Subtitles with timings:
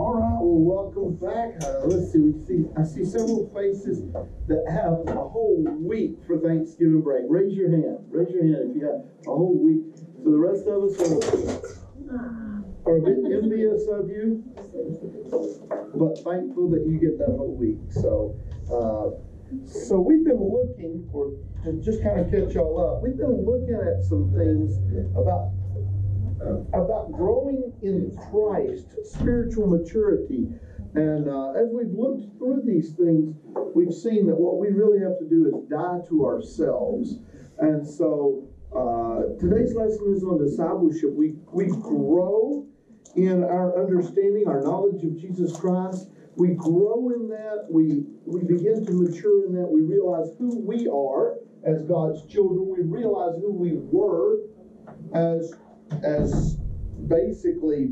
[0.00, 1.60] All right, well, welcome back.
[1.60, 4.00] Uh, let's see, we see, I see several faces
[4.48, 7.24] that have a whole week for Thanksgiving break.
[7.28, 8.08] Raise your hand.
[8.08, 9.92] Raise your hand if you have a whole week.
[10.24, 14.40] So the rest of us are, are a bit envious of you,
[15.92, 17.92] but thankful that you get that whole week.
[17.92, 18.40] So,
[18.72, 19.20] uh,
[19.68, 21.28] so we've been looking for
[21.68, 23.04] to just kind of catch y'all up.
[23.04, 24.80] We've been looking at some things
[25.12, 25.59] about
[26.40, 30.48] about growing in Christ, spiritual maturity.
[30.94, 33.36] And uh, as we've looked through these things,
[33.74, 37.18] we've seen that what we really have to do is die to ourselves.
[37.58, 41.12] And so uh, today's lesson is on discipleship.
[41.12, 42.66] We, we grow
[43.16, 46.10] in our understanding, our knowledge of Jesus Christ.
[46.36, 47.66] We grow in that.
[47.70, 49.68] We, we begin to mature in that.
[49.68, 51.36] We realize who we are
[51.66, 52.66] as God's children.
[52.66, 54.38] We realize who we were
[55.12, 55.54] as
[56.02, 56.56] as
[57.08, 57.90] basically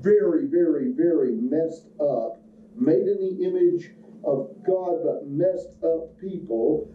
[0.00, 2.42] very, very, very messed up,
[2.76, 3.92] made in the image
[4.24, 6.92] of God, but messed up people.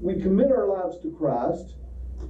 [0.00, 1.76] We commit our lives to Christ,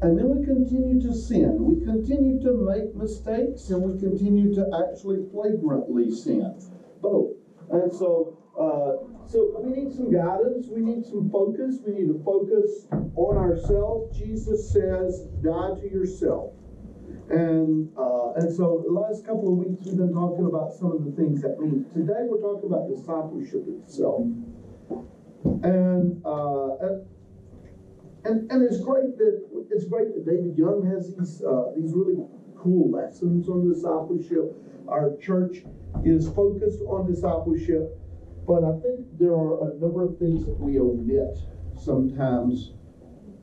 [0.03, 1.65] and then we continue to sin.
[1.65, 6.55] We continue to make mistakes, and we continue to actually flagrantly sin.
[7.01, 7.35] Both.
[7.71, 10.69] And so, uh, so we need some guidance.
[10.69, 11.81] We need some focus.
[11.85, 14.17] We need to focus on ourselves.
[14.17, 16.53] Jesus says, "Die to yourself."
[17.31, 21.05] And uh, and so the last couple of weeks we've been talking about some of
[21.05, 21.85] the things that mean.
[21.93, 24.23] Today we're talking about discipleship itself.
[25.63, 27.07] And uh, and,
[28.25, 32.17] and and it's great that it's great that David Young has these uh, these really
[32.57, 34.55] cool lessons on discipleship.
[34.89, 35.65] Our church
[36.05, 37.99] is focused on discipleship,
[38.47, 41.39] but I think there are a number of things that we omit
[41.77, 42.73] sometimes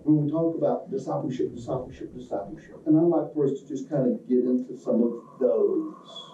[0.04, 4.12] when we talk about discipleship, discipleship, discipleship, and I'd like for us to just kind
[4.12, 6.34] of get into some of those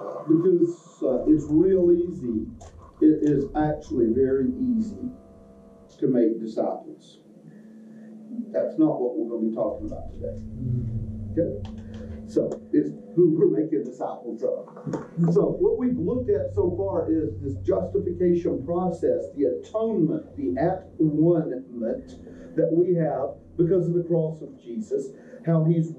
[0.00, 2.46] uh, because uh, it's real easy.
[3.00, 5.10] It is actually very easy
[5.98, 7.18] to make disciples.
[8.52, 10.38] That's not what we're going to be talking about today.
[11.32, 11.82] Okay?
[12.28, 14.68] So it's who we're making disciples of.
[15.32, 20.88] So what we've looked at so far is this justification process, the atonement, the at
[20.96, 21.52] one
[22.56, 25.10] that we have because of the cross of Jesus,
[25.46, 25.94] how he's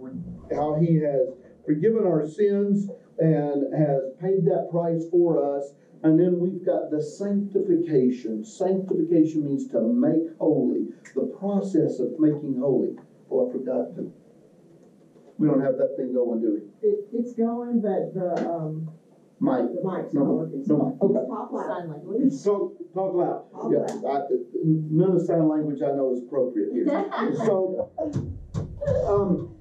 [0.52, 1.28] how he has
[1.66, 5.74] forgiven our sins and has paid that price for us.
[6.04, 8.44] And then we've got the sanctification.
[8.44, 12.96] Sanctification means to make holy, the process of making holy.
[13.32, 14.10] Oh, I forgot to
[15.38, 16.88] we don't have that thing going, do we?
[16.90, 18.88] It, it's going, but the, um,
[19.40, 20.64] Mike, the mic's No, not working.
[20.68, 21.02] no mic.
[21.02, 21.28] Okay.
[21.28, 21.66] Talk loud.
[21.68, 22.32] Sign language.
[22.32, 23.52] so, talk loud.
[23.52, 24.22] Talk Yeah, loud.
[24.22, 27.12] I, none of the sign language I know is appropriate here.
[27.46, 27.90] So,
[29.08, 29.56] um,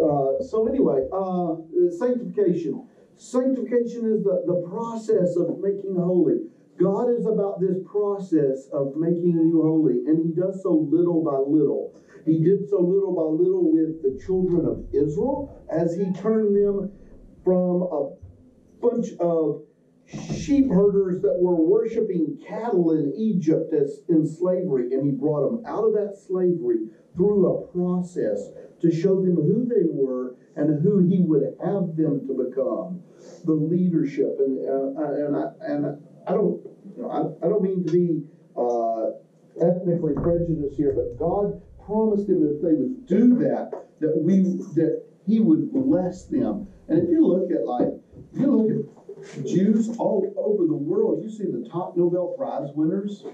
[0.00, 1.56] uh, so anyway, uh,
[1.98, 2.86] sanctification.
[3.16, 6.46] Sanctification is the, the process of making holy.
[6.80, 11.36] God is about this process of making you holy, and He does so little by
[11.36, 11.92] little.
[12.24, 16.92] He did so little by little with the children of Israel as he turned them
[17.44, 18.10] from a
[18.80, 19.62] bunch of
[20.10, 25.64] sheep herders that were worshiping cattle in Egypt as in slavery, and he brought them
[25.66, 28.50] out of that slavery through a process
[28.80, 33.00] to show them who they were and who he would have them to become.
[33.44, 35.86] The leadership, and uh, and I and
[36.26, 36.60] I don't,
[36.96, 38.22] you know, I, I don't mean to be
[38.56, 39.10] uh,
[39.60, 44.42] ethnically prejudiced here, but God promised them if they would do that, that we
[44.74, 46.66] that he would bless them.
[46.88, 47.88] And if you look at like
[48.32, 48.99] if you look at
[49.46, 53.24] Jews all over the world, you see the top Nobel Prize winners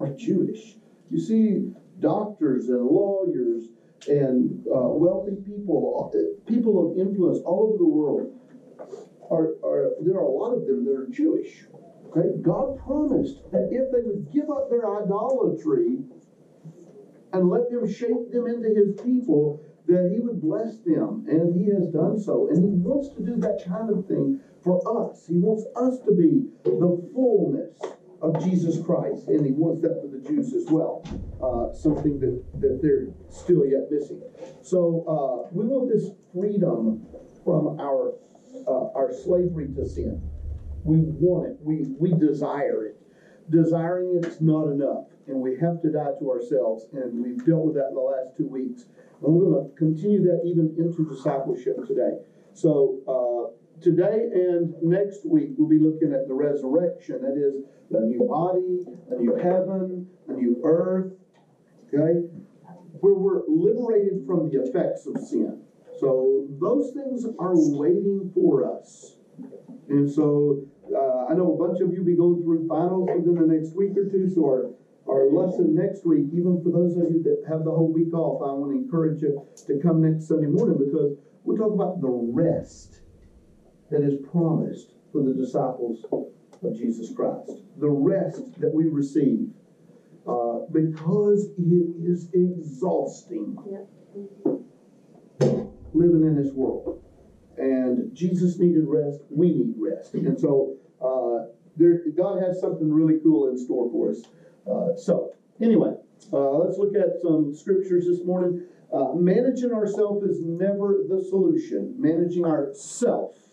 [0.00, 0.76] are Jewish.
[1.10, 1.68] You see
[2.00, 3.70] doctors and lawyers
[4.08, 6.10] and uh, wealthy people,
[6.46, 8.28] people of influence all over the world.
[9.30, 11.66] Are, are there are a lot of them that are Jewish.
[12.06, 15.98] Okay, God promised that if they would give up their idolatry
[17.32, 21.22] and let them shape them into his people, that he would bless them.
[21.26, 22.46] And he has done so.
[22.48, 25.26] And he wants to do that kind of thing for us.
[25.28, 27.78] He wants us to be the fullness
[28.22, 29.28] of Jesus Christ.
[29.28, 31.04] And he wants that for the Jews as well.
[31.42, 34.22] Uh, something that, that they're still yet missing.
[34.62, 37.06] So uh, we want this freedom
[37.44, 38.14] from our
[38.66, 40.22] uh, our slavery to sin.
[40.84, 41.58] We want it.
[41.60, 42.96] We we desire it.
[43.50, 46.86] Desiring it's not enough and we have to die to ourselves.
[46.92, 48.84] And we've dealt with that in the last two weeks.
[49.22, 52.20] And we're going to continue that even into discipleship today.
[52.52, 57.22] So, uh, today and next week, we'll be looking at the resurrection.
[57.22, 57.62] That is,
[57.94, 58.80] a new body,
[59.10, 61.12] a new heaven, a new earth.
[61.88, 62.26] Okay?
[63.00, 65.62] Where we're liberated from the effects of sin.
[66.00, 69.16] So, those things are waiting for us.
[69.88, 73.34] And so, uh, I know a bunch of you will be going through finals within
[73.34, 74.70] the next week or two, so our,
[75.08, 78.42] our lesson next week, even for those of you that have the whole week off,
[78.42, 83.03] I wanna encourage you to come next Sunday morning, because we'll talk about the rest
[83.94, 87.62] that is promised for the disciples of Jesus Christ.
[87.78, 89.50] The rest that we receive,
[90.26, 93.56] uh, because it is exhausting
[95.92, 97.04] living in this world.
[97.56, 100.14] And Jesus needed rest, we need rest.
[100.14, 104.22] And so, uh, there, God has something really cool in store for us.
[104.68, 105.94] Uh, so, anyway,
[106.32, 108.66] uh, let's look at some scriptures this morning.
[108.92, 111.94] Uh, managing ourselves is never the solution.
[111.96, 113.43] Managing ourself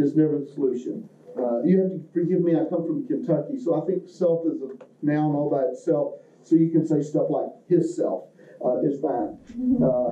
[0.00, 1.08] is never the solution.
[1.36, 4.60] Uh, you have to forgive me, I come from Kentucky, so I think self is
[4.62, 6.14] a noun all by itself.
[6.42, 8.24] So you can say stuff like his self
[8.64, 9.38] uh, is fine.
[9.78, 10.10] Uh,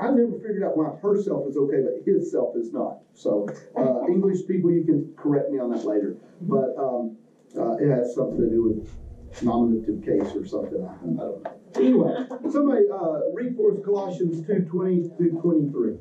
[0.00, 3.00] I've never figured out why herself is okay, but his self is not.
[3.14, 3.46] So
[3.76, 6.16] uh, English people, you can correct me on that later.
[6.40, 7.16] But um,
[7.58, 10.82] uh, it has something to do with nominative case or something.
[10.82, 11.42] I, don't know.
[11.76, 12.14] Anyway,
[12.50, 15.98] somebody uh, read for us Colossians 2 through 23.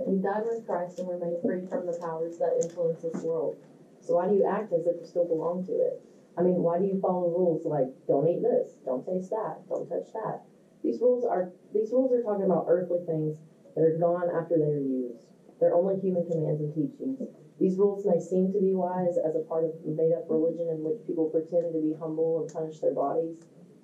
[0.00, 3.56] We died with Christ and were made free from the powers that influence this world.
[4.00, 6.02] So why do you act as if you still belong to it?
[6.36, 9.88] I mean, why do you follow rules like don't eat this, don't taste that, don't
[9.88, 10.42] touch that?
[10.82, 13.38] These rules are these rules are talking about earthly things
[13.74, 15.26] that are gone after they are used.
[15.60, 17.22] They're only human commands and teachings.
[17.58, 20.82] These rules may seem to be wise as a part of made up religion in
[20.82, 23.36] which people pretend to be humble and punish their bodies,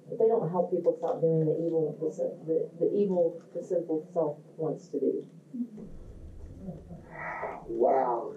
[0.09, 1.97] but they don't help people stop doing the evil
[2.47, 5.25] the, the evil the sinful self wants to do.
[7.69, 8.35] Wow.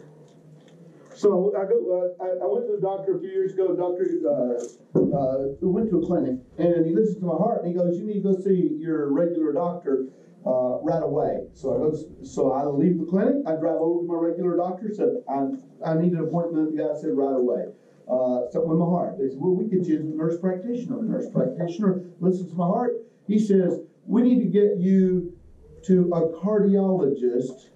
[1.15, 1.77] So I go.
[2.19, 3.75] Uh, I, I went to the doctor a few years ago.
[3.75, 7.73] Doctor uh, uh, went to a clinic, and he listens to my heart, and he
[7.77, 10.07] goes, "You need to go see your regular doctor
[10.45, 12.23] uh, right away." So I go.
[12.23, 13.45] So I leave the clinic.
[13.45, 14.93] I drive over to my regular doctor.
[14.93, 15.53] Said I
[15.85, 16.75] I need an appointment.
[16.75, 17.65] The guy said right away.
[18.09, 19.17] Uh, something with my heart.
[19.19, 22.65] They said, "Well, we get you a nurse practitioner." The nurse practitioner listens to my
[22.65, 22.93] heart.
[23.27, 25.37] He says, "We need to get you
[25.83, 27.69] to a cardiologist."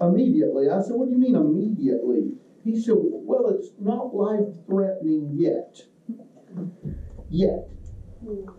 [0.00, 0.68] Immediately.
[0.68, 2.34] I said, what do you mean immediately?
[2.64, 5.82] He said, well, it's not life threatening yet.
[7.28, 7.68] Yet.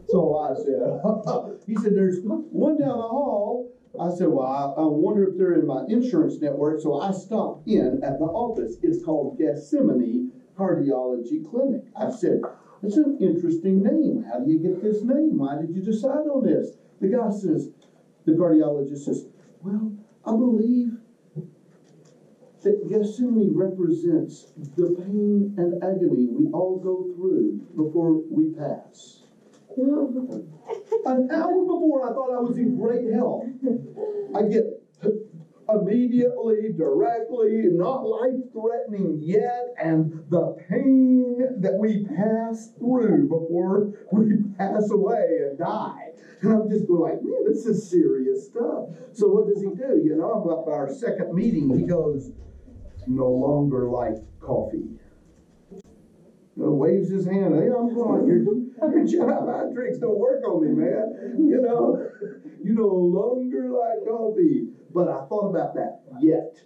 [0.07, 3.69] So I said, he said, there's one down the hall.
[3.99, 6.79] I said, well, I, I wonder if they're in my insurance network.
[6.79, 8.77] So I stopped in at the office.
[8.81, 11.83] It's called Gethsemane Cardiology Clinic.
[11.95, 12.41] I said,
[12.81, 14.23] it's an interesting name.
[14.31, 15.37] How do you get this name?
[15.37, 16.77] Why did you decide on this?
[16.99, 17.69] The guy says,
[18.25, 19.25] the cardiologist says,
[19.61, 19.93] well,
[20.25, 21.00] I believe
[22.63, 29.23] that Gethsemane represents the pain and agony we all go through before we pass.
[29.77, 33.45] An hour before, I thought I was in great health.
[34.35, 34.65] I get
[35.69, 44.43] immediately, directly, not life threatening yet, and the pain that we pass through before we
[44.57, 46.09] pass away and die.
[46.41, 48.89] And I'm just going like, man, this is serious stuff.
[49.13, 50.01] So what does he do?
[50.03, 52.31] You know, about our second meeting, he goes,
[53.07, 54.89] no longer like coffee.
[56.55, 57.55] Waves his hand.
[57.55, 58.27] Hey, I'm going.
[58.27, 61.35] Your your Jedi drinks don't work on me, man.
[61.39, 62.09] You know,
[62.63, 64.67] you no longer like coffee.
[64.93, 66.63] But I thought about that yet.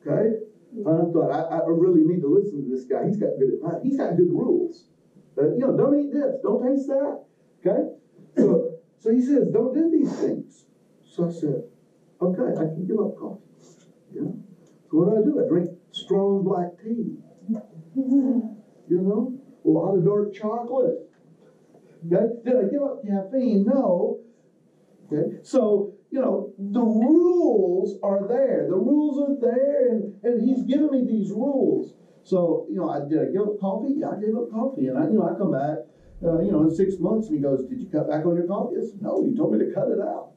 [0.00, 0.38] Okay,
[0.86, 3.06] I thought I, I really need to listen to this guy.
[3.06, 3.58] He's got good.
[3.82, 4.88] He's got good rules.
[5.36, 6.34] Uh, you know, don't eat this.
[6.42, 7.24] Don't taste that.
[7.60, 7.88] Okay.
[8.36, 10.66] So so he says, don't do these things.
[11.02, 11.62] So I said,
[12.20, 13.40] okay, I can give up coffee.
[14.12, 14.47] You know.
[14.90, 15.44] So what do I do?
[15.44, 17.16] I drink strong black tea.
[18.90, 21.10] You know, a lot of dark chocolate.
[22.06, 22.40] Okay?
[22.42, 23.66] Did I give up caffeine?
[23.66, 24.20] No.
[25.06, 25.36] Okay.
[25.42, 28.66] So, you know, the rules are there.
[28.68, 31.94] The rules are there, and, and he's given me these rules.
[32.22, 33.94] So, you know, I did I give up coffee?
[33.96, 34.86] Yeah, I gave up coffee.
[34.86, 35.78] And I, you know, I come back,
[36.22, 38.46] uh, you know, in six months, and he goes, Did you cut back on your
[38.46, 38.76] coffee?
[38.80, 40.32] I said, No, you told me to cut it out.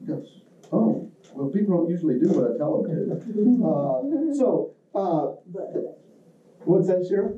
[0.00, 3.12] He goes, Oh, well, people don't usually do what I tell them to.
[3.60, 6.00] Uh, so, uh, But
[6.64, 7.36] what's that, Cheryl?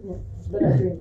[0.51, 1.01] but I drink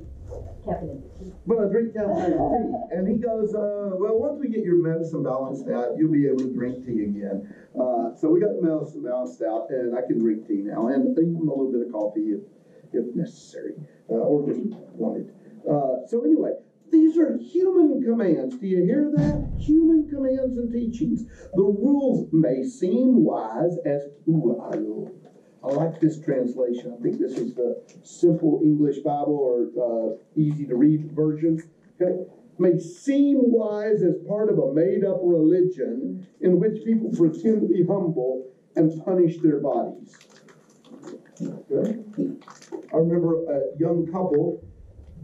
[0.65, 1.03] caffeine.
[1.45, 2.95] But I drink caffeine tea.
[2.97, 6.39] And he goes, uh, well, once we get your medicine balanced out, you'll be able
[6.39, 7.53] to drink tea again.
[7.79, 11.17] Uh, so we got the medicine balanced out, and I can drink tea now, and
[11.17, 12.41] even a little bit of coffee if,
[12.93, 13.73] if necessary,
[14.09, 14.59] uh, or just
[14.97, 15.31] wanted.
[15.69, 16.51] Uh, so anyway,
[16.91, 18.57] these are human commands.
[18.57, 19.49] Do you hear that?
[19.59, 21.25] Human commands and teachings.
[21.53, 25.11] The rules may seem wise as, ooh,
[25.63, 26.95] I like this translation.
[26.97, 31.61] I think this is the simple English Bible or uh, easy to read version.
[31.99, 32.23] Okay,
[32.57, 37.85] may seem wise as part of a made-up religion in which people pretend to be
[37.85, 40.15] humble and punish their bodies.
[41.41, 41.99] Okay?
[42.93, 44.63] I remember a young couple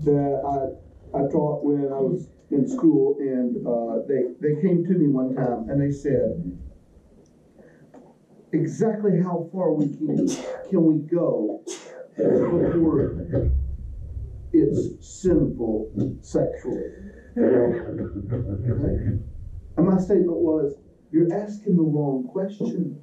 [0.04, 0.83] that I,
[1.16, 5.36] I taught when I was in school, and, uh, they, they came to me one
[5.36, 6.58] time and they said,
[8.52, 10.28] exactly how far we can,
[10.70, 11.64] can we go
[12.16, 13.52] before
[14.54, 15.92] it's sinful
[16.22, 16.92] sexually?
[17.36, 19.24] And
[19.78, 20.78] my statement was,
[21.12, 23.02] you're asking the wrong question.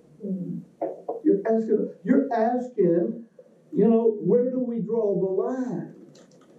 [1.25, 3.25] You're asking, you're asking,
[3.73, 5.95] you know, where do we draw the line?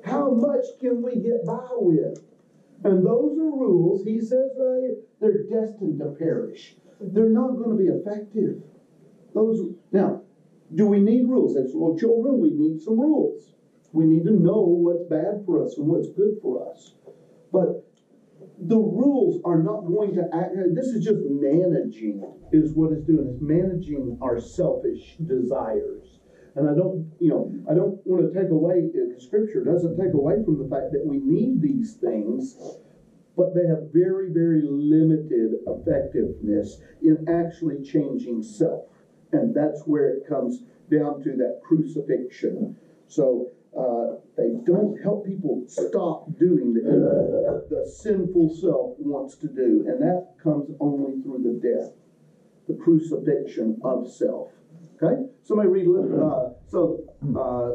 [0.04, 2.24] How much can we get by with?
[2.84, 6.76] And those are rules, he says right here, they're destined to perish.
[7.00, 8.64] They're not gonna be effective.
[9.34, 10.24] Those, now,
[10.74, 11.56] do we need rules?
[11.56, 13.54] As little children, we need some rules.
[13.94, 16.96] We need to know what's bad for us and what's good for us.
[17.52, 17.86] But
[18.58, 23.28] the rules are not going to act, this is just managing, is what it's doing,
[23.28, 26.11] it's managing our selfish desires.
[26.56, 30.44] And I don't, you know, I don't wanna take away, uh, scripture doesn't take away
[30.44, 32.78] from the fact that we need these things,
[33.38, 38.86] but they have very, very limited effectiveness in actually changing self.
[39.32, 42.76] And that's where it comes down to that crucifixion.
[43.08, 49.86] So, uh, they don't help people stop doing the, the sinful self wants to do,
[49.88, 51.94] and that comes only through the death,
[52.68, 54.52] the crucifixion of self.
[55.02, 55.24] Okay?
[55.44, 57.04] Somebody read, uh, so,
[57.36, 57.72] uh,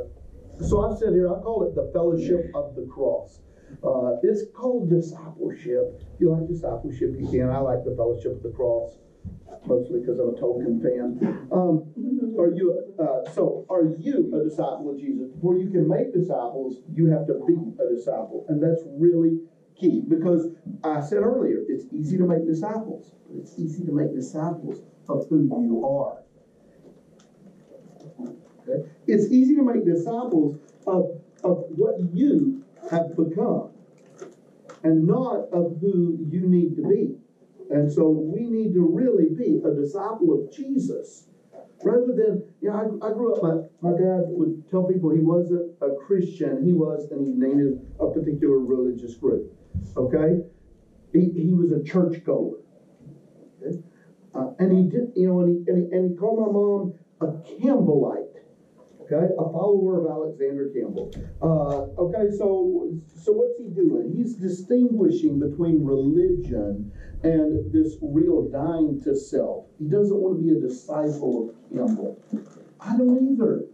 [0.62, 3.40] so I've said here, I call it the fellowship of the cross.
[3.83, 6.00] Uh, it's called discipleship.
[6.14, 7.50] If you like discipleship, you can.
[7.50, 8.99] I like the fellowship of the cross,
[9.66, 11.49] mostly because I'm a Tolkien fan.
[11.50, 11.90] Um,
[12.38, 15.28] are you, uh, so are you a disciple of Jesus?
[15.35, 18.47] Before you can make disciples, you have to be a disciple.
[18.49, 19.40] And that's really
[19.75, 20.49] key because
[20.85, 25.26] I said earlier, it's easy to make disciples, but it's easy to make disciples of
[25.28, 26.25] who you are.
[29.07, 33.71] It's easy to make disciples of, of what you have become
[34.83, 37.17] and not of who you need to be.
[37.71, 41.29] And so we need to really be a disciple of Jesus.
[41.85, 45.21] Rather than, you know, I, I grew up, my, my dad would tell people he
[45.21, 49.53] wasn't a Christian, he was, and he named a particular religious group.
[49.97, 50.43] Okay?
[51.13, 52.59] He, he was a churchgoer.
[53.63, 53.79] Okay?
[54.35, 56.93] Uh, and he did, you know, and he, and he, and he called my mom
[57.21, 57.27] a
[57.61, 58.25] Campbellite.
[59.07, 61.15] Okay, a follower of Alexander Campbell.
[61.41, 64.13] Uh, okay, so so what's he doing?
[64.17, 66.91] He's distinguishing between religion
[67.23, 69.67] and this real dying to self.
[69.79, 72.21] He doesn't want to be a disciple of Campbell.
[72.81, 73.67] I don't either.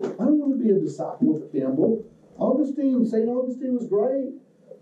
[0.00, 2.06] I don't want to be a disciple of Campbell.
[2.38, 3.28] Augustine, St.
[3.28, 4.32] Augustine was great.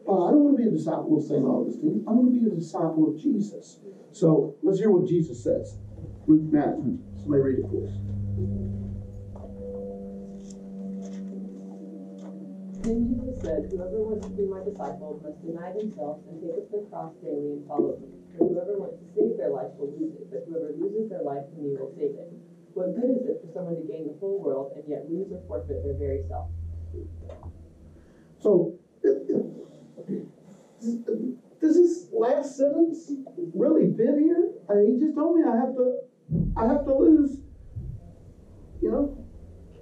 [0.07, 1.43] Uh, I don't want to be a disciple of St.
[1.43, 2.05] Augustine.
[2.07, 3.81] I want to be a disciple of Jesus.
[4.13, 5.77] So let's hear what Jesus says.
[6.29, 7.03] Luke 9.
[7.19, 8.88] Somebody read it for us.
[12.89, 16.73] Then Jesus said, Whoever wants to be my disciple must deny themselves and take up
[16.73, 18.09] their cross daily and follow me.
[18.33, 21.45] For whoever wants to save their life will lose it, but whoever loses their life
[21.53, 22.33] for me will save it.
[22.73, 25.45] What good is it for someone to gain the whole world and yet lose or
[25.45, 26.49] forfeit their very self?
[28.41, 28.73] So,
[31.61, 33.13] does this last sentence
[33.53, 34.49] really fit here?
[34.65, 35.93] Uh, he just told me I have to,
[36.57, 37.37] I have to lose.
[38.81, 39.25] You know,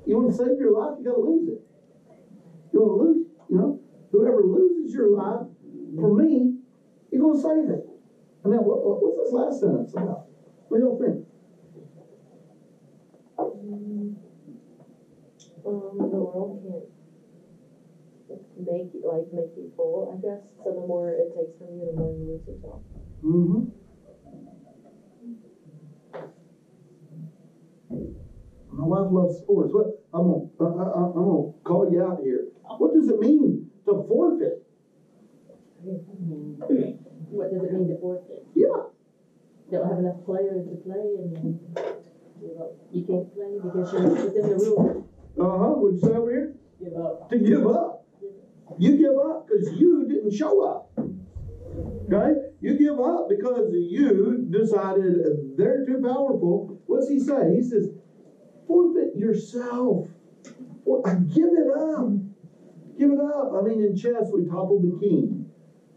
[0.04, 1.65] you want to save your life, you got to lose it.
[2.76, 3.74] You lose, you know,
[4.12, 5.44] whoever loses your life
[5.98, 6.50] for me,
[7.10, 7.82] you're going to save it.
[8.44, 10.24] And then what, what- what's this last sentence about?
[10.68, 11.18] What do y'all think?
[15.64, 16.84] Um, the world can't
[18.66, 21.92] make, like, make you full, I guess, so the more it takes from you, the
[21.92, 22.80] more you lose yourself.
[23.22, 23.60] Mm-hmm.
[28.70, 29.72] My wife loves sports.
[29.72, 32.44] What I'm gonna, I, I, I'm gonna call you out here.
[32.78, 34.62] What does it mean to forfeit?
[37.30, 38.44] What does it mean to forfeit?
[38.54, 38.66] Yeah,
[39.70, 41.58] Don't have enough players to play and
[42.40, 42.76] give up.
[42.92, 45.04] You can't play because you're within the rules.
[45.38, 45.74] uh huh.
[45.74, 46.54] What'd you say over here?
[46.80, 47.30] Give up.
[47.30, 48.06] To give up.
[48.78, 50.92] You give up because you didn't show up.
[52.06, 52.34] Okay?
[52.60, 56.80] You give up because you decided they're too powerful.
[56.86, 57.54] What's he say?
[57.54, 57.90] He says,
[58.66, 60.08] forfeit yourself.
[60.84, 61.02] Or
[61.34, 62.12] give it up.
[62.98, 63.52] Give it up.
[63.54, 65.50] I mean, in chess, we toppled the king.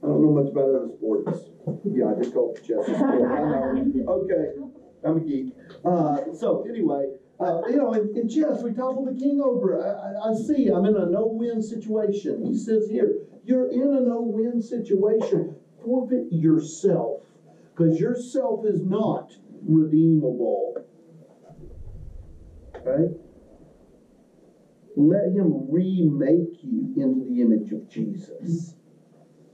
[0.03, 1.49] I don't know much about other sports.
[1.85, 2.89] Yeah, I just called it chess.
[2.89, 4.45] Okay,
[5.05, 5.53] I'm a geek.
[5.85, 9.79] Uh, so anyway, uh, you know, in, in chess, we toppled the king over.
[9.81, 10.69] I, I, I see.
[10.69, 12.45] I'm in a no-win situation.
[12.45, 13.13] He says here,
[13.43, 15.55] you're in a no-win situation.
[15.83, 17.23] Forfeit yourself,
[17.73, 19.31] because yourself is not
[19.65, 20.75] redeemable.
[22.75, 23.15] Okay?
[24.99, 28.75] Let him remake you into the image of Jesus.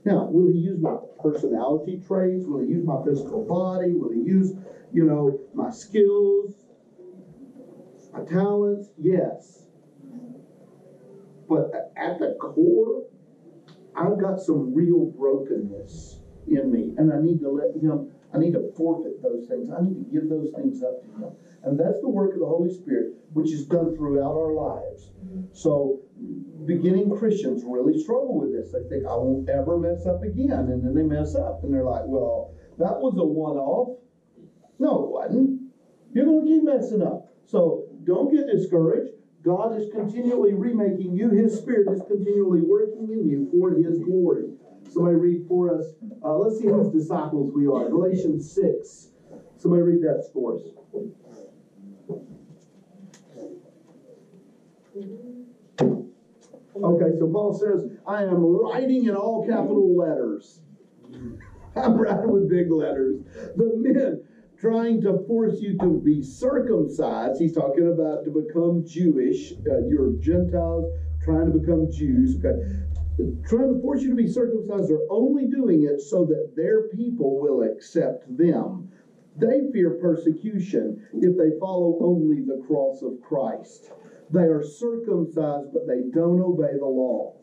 [0.04, 2.46] Now, will he use my personality traits?
[2.46, 3.92] Will he use my physical body?
[3.94, 4.54] Will he use,
[4.92, 6.66] you know, my skills,
[8.12, 8.92] my talents?
[8.98, 9.68] Yes.
[11.48, 13.04] But at the core,
[13.96, 18.52] I've got some real brokenness in me, and I need to let him, I need
[18.52, 19.70] to forfeit those things.
[19.70, 21.32] I need to give those things up to him.
[21.62, 25.12] And that's the work of the Holy Spirit, which is done throughout our lives.
[25.52, 26.00] So,
[26.66, 28.72] beginning Christians really struggle with this.
[28.72, 30.68] They think, I won't ever mess up again.
[30.68, 33.96] And then they mess up, and they're like, well, that was a one off.
[34.78, 35.60] No, it wasn't.
[36.12, 37.26] You're going to keep messing up.
[37.44, 39.12] So, don't get discouraged.
[39.42, 41.30] God is continually remaking you.
[41.30, 44.50] His Spirit is continually working in you for His glory.
[44.90, 45.86] Somebody read for us.
[46.24, 47.88] Uh, let's see whose disciples we are.
[47.88, 49.08] Galatians 6.
[49.58, 50.62] Somebody read that for us.
[56.76, 60.60] Okay, so Paul says, I am writing in all capital letters.
[61.76, 63.20] I'm writing with big letters.
[63.56, 64.22] The men
[64.58, 69.52] trying to force you to be circumcised, he's talking about to become Jewish.
[69.52, 70.90] Uh, you're Gentiles
[71.22, 72.36] trying to become Jews.
[72.36, 72.95] Okay.
[73.18, 77.40] Trying to force you to be circumcised are only doing it so that their people
[77.40, 78.90] will accept them.
[79.38, 83.90] They fear persecution if they follow only the cross of Christ.
[84.30, 87.36] They are circumcised, but they don't obey the law.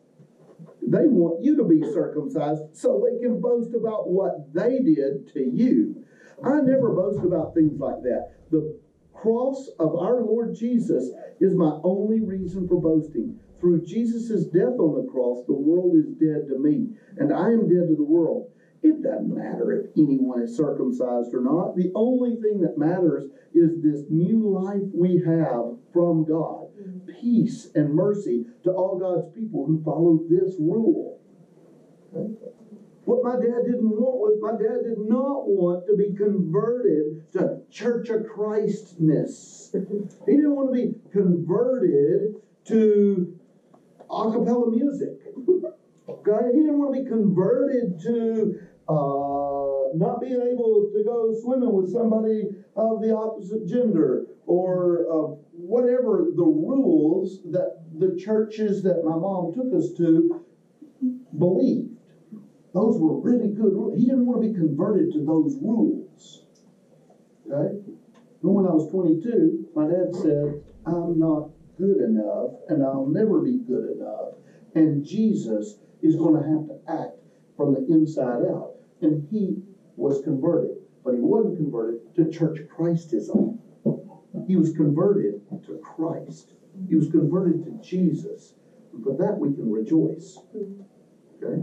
[0.82, 5.40] They want you to be circumcised so they can boast about what they did to
[5.40, 6.04] you.
[6.44, 8.34] I never boast about things like that.
[8.52, 8.80] The
[9.14, 13.40] cross of our Lord Jesus is my only reason for boasting.
[13.64, 17.70] Through Jesus' death on the cross, the world is dead to me, and I am
[17.70, 18.50] dead to the world.
[18.82, 21.78] It doesn't matter if anyone is circumcised or not.
[21.78, 26.68] The only thing that matters is this new life we have from God
[27.08, 31.18] peace and mercy to all God's people who follow this rule.
[33.06, 37.56] What my dad didn't want was my dad did not want to be converted to
[37.70, 39.72] Church of Christness.
[40.28, 42.32] He didn't want to be converted
[42.66, 43.30] to
[44.22, 45.18] a cappella music.
[46.10, 46.52] Okay?
[46.54, 51.90] He didn't want to be converted to uh, not being able to go swimming with
[51.92, 52.44] somebody
[52.76, 59.54] of the opposite gender or uh, whatever the rules that the churches that my mom
[59.54, 60.30] took us to
[61.38, 61.90] believed.
[62.74, 63.98] Those were really good rules.
[63.98, 66.44] He didn't want to be converted to those rules.
[67.46, 67.78] Okay?
[68.42, 71.48] And when I was 22, my dad said, I'm not
[71.78, 74.36] good enough and I'll never be good enough.
[74.76, 77.18] And Jesus is going to have to act
[77.56, 78.76] from the inside out.
[79.02, 79.62] And he
[79.96, 83.60] was converted, but he wasn't converted to church Christism.
[84.48, 86.54] He was converted to Christ.
[86.88, 88.56] He was converted to Jesus.
[88.94, 90.40] And for that we can rejoice.
[91.42, 91.62] Okay?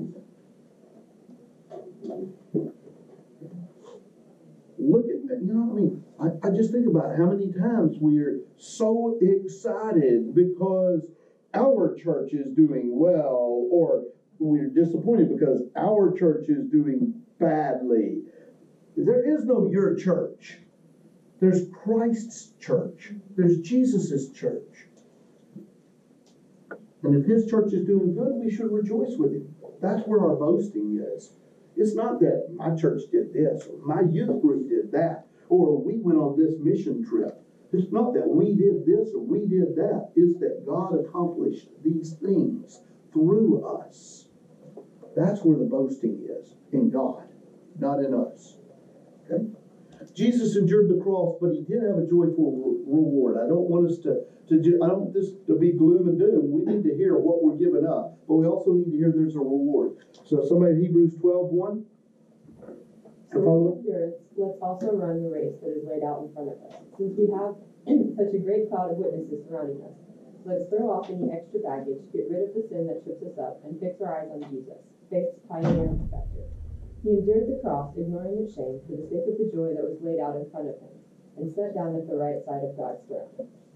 [4.79, 5.20] Look at.
[5.41, 6.03] You know I mean?
[6.21, 11.13] I, I just think about how many times we're so excited because
[11.55, 14.05] our church is doing well, or
[14.39, 18.25] we're disappointed because our church is doing badly.
[18.97, 20.59] There is no your church.
[21.41, 23.15] There's Christ's church.
[23.35, 24.89] There's Jesus's church.
[27.03, 29.55] And if his church is doing good, we should rejoice with him.
[29.81, 31.33] That's where our boasting is.
[31.77, 35.99] It's not that my church did this, or my youth group did that, or we
[35.99, 37.33] went on this mission trip.
[37.73, 40.13] It's not that we did this or we did that.
[40.17, 42.83] It's that God accomplished these things
[43.13, 44.31] through us.
[45.17, 47.29] That's where the boasting is in God,
[47.81, 48.59] not in us.
[49.31, 49.45] Okay?
[50.15, 53.37] Jesus endured the cross, but he did have a joyful re- reward.
[53.37, 56.51] I don't want us to, to I don't want this to be gloom and doom.
[56.51, 59.37] We need to hear what we're giving up, but we also need to hear there's
[59.37, 59.93] a reward.
[60.25, 61.79] So somebody Hebrews 12, 1.
[63.33, 66.49] So um, with endurance, let's also run the race that is laid out in front
[66.49, 66.79] of us.
[66.99, 67.53] Since we have
[68.17, 69.93] such a great cloud of witnesses surrounding us,
[70.45, 73.57] let's throw off any extra baggage, get rid of the sin that trips us up,
[73.65, 74.79] and fix our eyes on Jesus,
[75.11, 76.45] faith's pioneer and perfecter.
[77.03, 80.01] He endured the cross, ignoring its shame, for the sake of the joy that was
[80.01, 80.91] laid out in front of him,
[81.37, 83.29] and sat down at the right side of God's throne.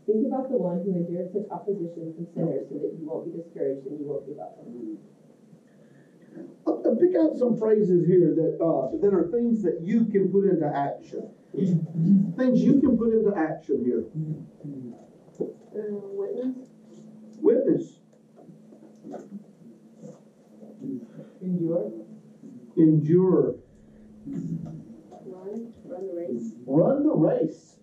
[0.06, 3.30] Think about the one who endured such opposition from sinners so that you won't be
[3.30, 4.52] discouraged and you won't give up.
[4.64, 4.94] Hmm.
[6.94, 10.28] I'll I'll pick out some phrases here that uh, that are things that you can
[10.28, 11.24] put into action.
[12.36, 14.04] things you can put into action here.
[15.74, 16.70] Uh, witness?
[17.40, 18.00] Witness.
[21.42, 21.92] Endure.
[22.76, 23.54] Endure.
[25.26, 26.54] Run, run the race.
[26.66, 27.78] Run the race.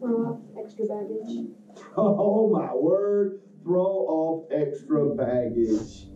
[0.00, 1.46] Throw off extra baggage.
[1.96, 6.07] Oh my word, throw off extra baggage.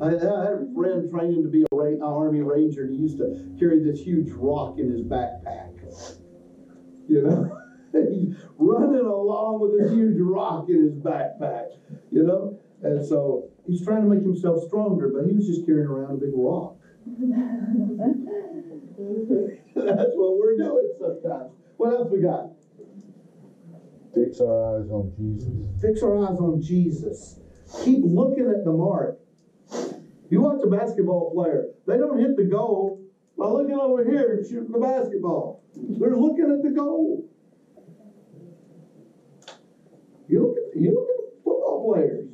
[0.00, 3.18] I, I had a friend training to be a ra- army ranger and he used
[3.18, 5.68] to carry this huge rock in his backpack.
[7.08, 7.58] You know?
[7.92, 11.68] He's running along with this huge rock in his backpack,
[12.10, 12.60] you know?
[12.82, 16.16] And so he's trying to make himself stronger, but he was just carrying around a
[16.16, 16.76] big rock.
[19.74, 21.52] That's what we're doing sometimes.
[21.76, 22.50] What else we got?
[24.14, 25.80] Fix our eyes on Jesus.
[25.80, 27.40] Fix our eyes on Jesus.
[27.84, 29.18] Keep looking at the mark.
[30.30, 33.00] You watch a basketball player, they don't hit the goal
[33.36, 35.62] by looking over here and shooting the basketball.
[35.74, 37.24] They're looking at the goal.
[40.28, 42.28] You look at, you look at football players.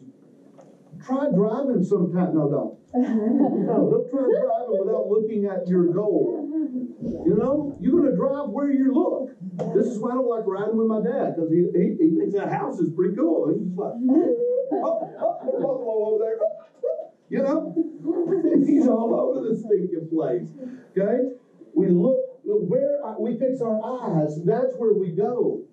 [1.05, 2.35] Try driving sometime.
[2.35, 2.79] No, don't.
[2.95, 6.49] No, don't try driving without looking at your goal.
[7.27, 9.31] You know, you're gonna drive where you look.
[9.75, 12.35] This is why I don't like riding with my dad, because he, he, he thinks
[12.35, 13.53] that house is pretty cool.
[13.53, 13.93] He's just like,
[14.73, 16.39] oh, oh, there's over there.
[17.29, 17.75] You know?
[18.67, 20.49] He's all over the stinking place.
[20.97, 21.37] Okay?
[21.75, 25.65] We look where we fix our eyes, that's where we go.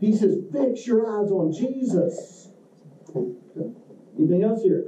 [0.00, 2.50] He says, fix your eyes on Jesus.
[4.18, 4.86] Anything else here?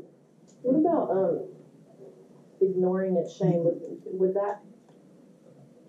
[0.62, 1.48] What about, um,
[2.60, 4.60] ignoring its shame, would, would that,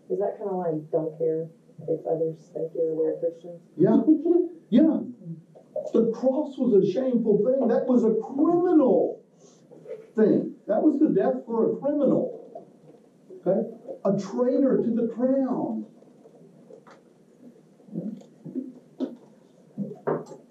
[0.10, 1.48] is that kinda like, don't care
[1.88, 3.60] if others think you're a weird Christian?
[3.78, 4.02] Yeah,
[4.70, 5.00] yeah.
[5.94, 7.68] The cross was a shameful thing.
[7.68, 9.21] That was a criminal
[10.16, 10.56] thing.
[10.68, 12.42] That was the death for a criminal.
[13.46, 13.62] Okay?
[14.06, 15.86] A traitor to the crown.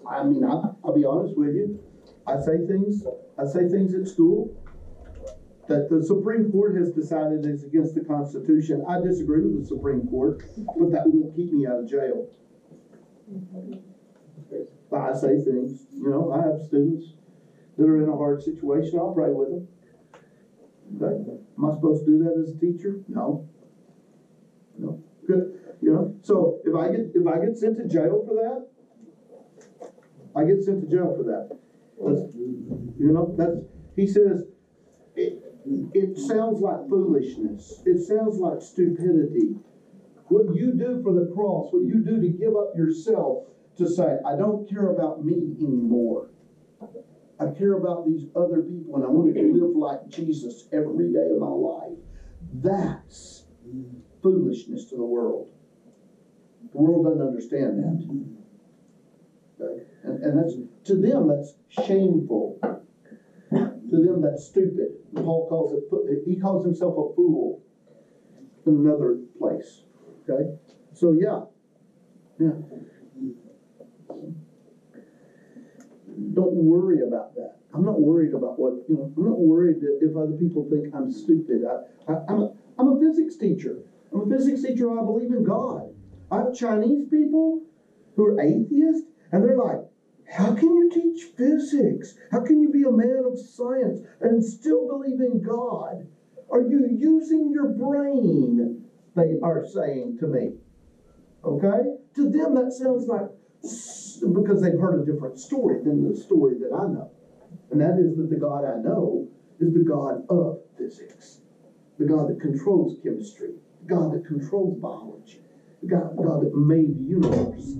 [0.09, 1.79] I mean, I, I'll be honest with you.
[2.27, 3.03] I say things,
[3.39, 4.57] I say things at school
[5.67, 8.83] that the Supreme Court has decided is against the Constitution.
[8.87, 10.43] I disagree with the Supreme Court,
[10.77, 12.27] but that won't keep me out of jail.
[14.91, 17.13] I say things, you know, I have students
[17.81, 19.63] that are in a hard situation, I'll pray with them.
[21.01, 22.99] Okay, am I supposed to do that as a teacher?
[23.07, 23.47] No.
[24.77, 28.35] No, good, you know, so if I get, if I get sent to jail for
[28.35, 29.89] that,
[30.35, 31.57] I get sent to jail for that.
[32.03, 33.57] That's, you know, that's,
[33.95, 34.45] he says,
[35.15, 35.43] it,
[35.93, 39.55] it sounds like foolishness, it sounds like stupidity.
[40.29, 44.19] What you do for the cross, what you do to give up yourself to say,
[44.25, 46.29] I don't care about me anymore.
[47.41, 51.27] I care about these other people and I want to live like Jesus every day
[51.31, 51.97] of my life.
[52.53, 53.45] That's
[54.21, 55.49] foolishness to the world.
[56.71, 58.27] The world doesn't understand that.
[60.03, 62.59] And, and that's, to them, that's shameful.
[63.51, 64.89] To them, that's stupid.
[65.15, 67.63] Paul calls it, he calls himself a fool
[68.67, 69.83] in another place.
[70.29, 70.51] Okay?
[70.93, 71.41] So, yeah.
[72.39, 72.53] Yeah.
[76.33, 77.57] Don't worry about that.
[77.73, 80.93] I'm not worried about what, you know, I'm not worried that if other people think
[80.93, 81.61] I'm stupid.
[81.65, 83.83] I, I, I'm, a, I'm a physics teacher.
[84.11, 84.91] I'm a physics teacher.
[84.91, 85.93] I believe in God.
[86.29, 87.65] I have Chinese people
[88.15, 89.79] who are atheists, and they're like,
[90.27, 92.17] how can you teach physics?
[92.31, 96.07] How can you be a man of science and still believe in God?
[96.49, 98.83] Are you using your brain?
[99.15, 100.55] They are saying to me.
[101.43, 101.95] Okay?
[102.15, 103.27] To them, that sounds like
[104.29, 107.09] because they've heard a different story than the story that I know.
[107.71, 109.27] And that is that the God I know
[109.59, 111.41] is the God of physics,
[111.97, 115.39] the God that controls chemistry, the God that controls biology,
[115.81, 117.77] the God, God that made the universe.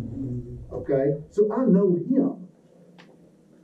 [0.71, 1.12] Okay?
[1.30, 2.47] So I know Him.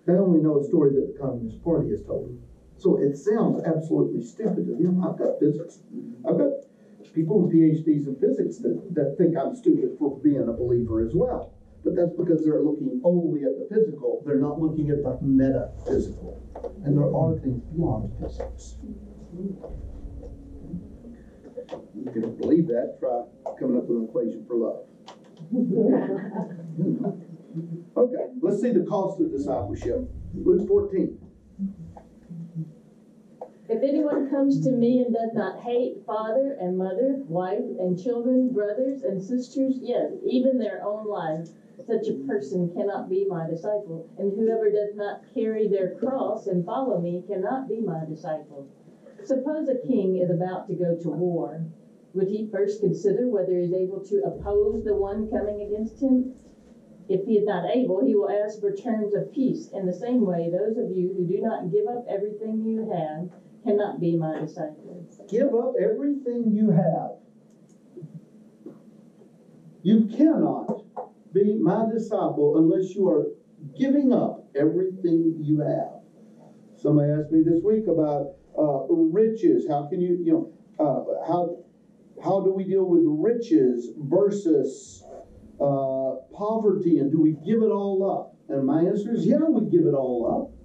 [0.06, 2.40] They only know a story that the Communist Party has told them.
[2.78, 5.04] So it sounds absolutely stupid to them.
[5.04, 5.82] I've got physics.
[6.28, 6.52] I've got
[7.14, 11.14] people with PhDs in physics that, that think I'm stupid for being a believer as
[11.14, 11.57] well.
[11.88, 16.44] But that's because they're looking only at the physical, they're not looking at the metaphysical.
[16.84, 18.76] And there are things beyond physics.
[21.96, 23.24] You can believe that, try
[23.58, 24.84] coming up with an equation for love.
[27.98, 30.08] Okay, let's see the cost of discipleship.
[30.36, 31.18] Luke 14.
[33.68, 38.54] If anyone comes to me and does not hate father and mother, wife and children,
[38.54, 41.48] brothers and sisters, yes, even their own life,
[41.86, 44.08] such a person cannot be my disciple.
[44.18, 48.68] And whoever does not carry their cross and follow me cannot be my disciple.
[49.24, 51.68] Suppose a king is about to go to war.
[52.14, 56.32] Would he first consider whether he is able to oppose the one coming against him?
[57.10, 59.70] If he is not able, he will ask for terms of peace.
[59.72, 63.30] In the same way, those of you who do not give up everything you have
[63.64, 65.22] cannot be my disciples.
[65.28, 67.12] Give up everything you have.
[69.84, 70.84] You cannot
[71.44, 73.28] be my disciple unless you are
[73.78, 76.02] giving up everything you have.
[76.76, 79.66] Somebody asked me this week about uh, riches.
[79.68, 81.64] How can you, you know, uh, how
[82.24, 85.04] how do we deal with riches versus
[85.60, 88.36] uh, poverty, and do we give it all up?
[88.50, 90.58] And my answer is, yeah, we give it all up.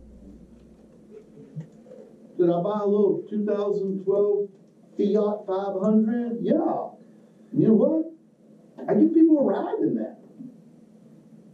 [2.38, 4.48] Did I buy a little 2012
[4.96, 6.38] Fiat 500?
[6.40, 6.52] Yeah.
[7.52, 8.88] You know what?
[8.88, 10.21] I give people a ride in that.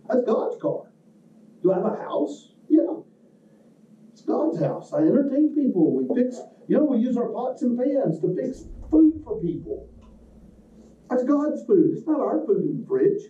[0.08, 0.90] That's God's car.
[1.62, 2.54] Do I have a house?
[2.68, 3.00] Yeah.
[4.12, 4.92] It's God's house.
[4.92, 5.94] I entertain people.
[5.96, 9.88] We fix, you know, we use our pots and pans to fix food for people.
[11.10, 11.96] That's God's food.
[11.96, 13.22] It's not our food in the fridge.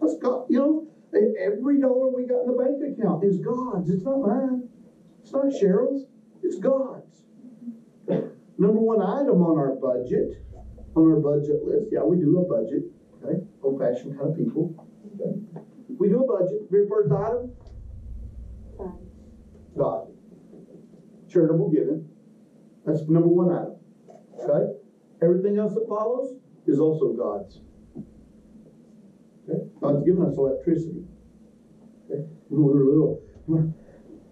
[0.00, 0.88] That's God, you know,
[1.40, 3.88] every dollar we got in the bank account is God's.
[3.90, 4.68] It's not mine.
[5.22, 6.06] It's not Cheryl's.
[6.42, 7.24] It's God's.
[8.58, 10.44] Number one item on our budget,
[10.94, 12.84] on our budget list, yeah, we do a budget,
[13.24, 13.40] okay?
[13.62, 14.74] Old fashioned kind of people.
[15.14, 15.64] Okay?
[15.98, 16.62] We do a budget.
[16.70, 17.52] Very first item,
[19.76, 20.08] God.
[21.30, 22.08] Charitable giving.
[22.84, 23.76] That's number one item.
[24.42, 24.72] Okay?
[25.22, 26.34] Everything else that follows
[26.66, 27.60] is also God's.
[29.48, 29.60] Okay?
[29.80, 31.04] God's given us electricity.
[32.10, 32.22] Okay?
[32.48, 33.22] When we were little,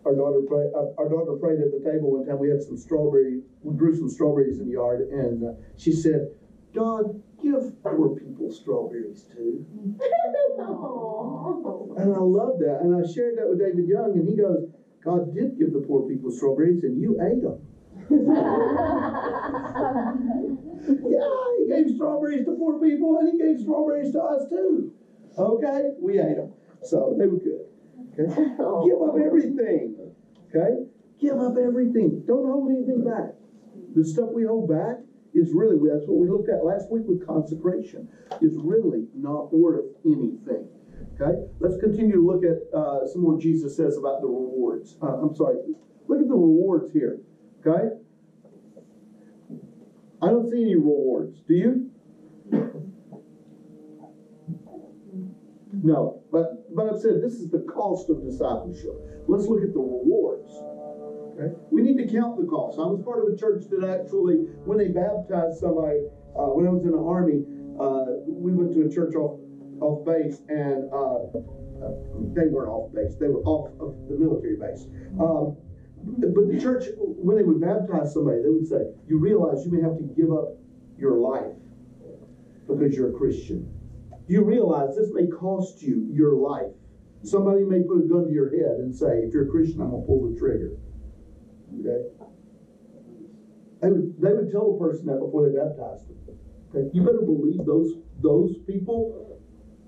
[0.05, 2.39] our daughter prayed, uh, our daughter prayed at the table one time.
[2.39, 6.29] We had some strawberry, we grew some strawberries in the yard, and uh, she said,
[6.75, 9.65] God, give poor people strawberries too.
[11.97, 12.81] And I love that.
[12.83, 14.65] And I shared that with David Young, and he goes,
[15.05, 17.59] God did give the poor people strawberries, and you ate them.
[20.83, 21.29] Yeah,
[21.59, 24.91] he gave strawberries to poor people, and he gave strawberries to us too.
[25.39, 26.51] Okay, we ate them,
[26.83, 27.65] so they were good.
[28.13, 28.27] Okay,
[28.85, 29.95] give up everything.
[30.49, 30.85] Okay,
[31.21, 32.23] give up everything.
[32.27, 33.31] Don't hold anything back.
[33.95, 34.97] The stuff we hold back
[35.35, 38.09] is really that's what we looked at last week with consecration.
[38.41, 40.69] Is really not worth anything.
[41.15, 44.97] Okay, let's continue to look at uh, some more Jesus says about the rewards.
[45.03, 45.57] Uh, I'm sorry,
[46.09, 47.21] look at the rewards here.
[47.61, 47.95] Okay,
[50.23, 51.41] I don't see any rewards.
[51.47, 51.91] Do you?
[55.83, 58.95] No, but but I've said this is the cost of discipleship.
[59.27, 60.53] Let's look at the rewards.
[61.43, 62.79] Okay, we need to count the cost.
[62.79, 66.07] I was part of a church that actually, when they baptized somebody,
[66.39, 67.43] uh, when I was in the army,
[67.79, 69.39] uh, we went to a church off
[69.81, 71.27] off base, and uh,
[72.35, 74.87] they weren't off base; they were off of the military base.
[75.19, 75.57] Um,
[76.03, 79.83] but the church, when they would baptize somebody, they would say, "You realize you may
[79.83, 80.55] have to give up
[80.99, 81.55] your life
[82.69, 83.67] because you're a Christian.
[84.29, 86.71] You realize this may cost you your life.
[87.25, 89.91] Somebody may put a gun to your head and say, if you're a Christian, I'm
[89.91, 90.77] gonna pull the trigger."
[91.81, 92.29] Okay.
[93.83, 96.39] They would, they would tell the person that before they baptized them.
[96.71, 99.41] Okay, you better believe those those people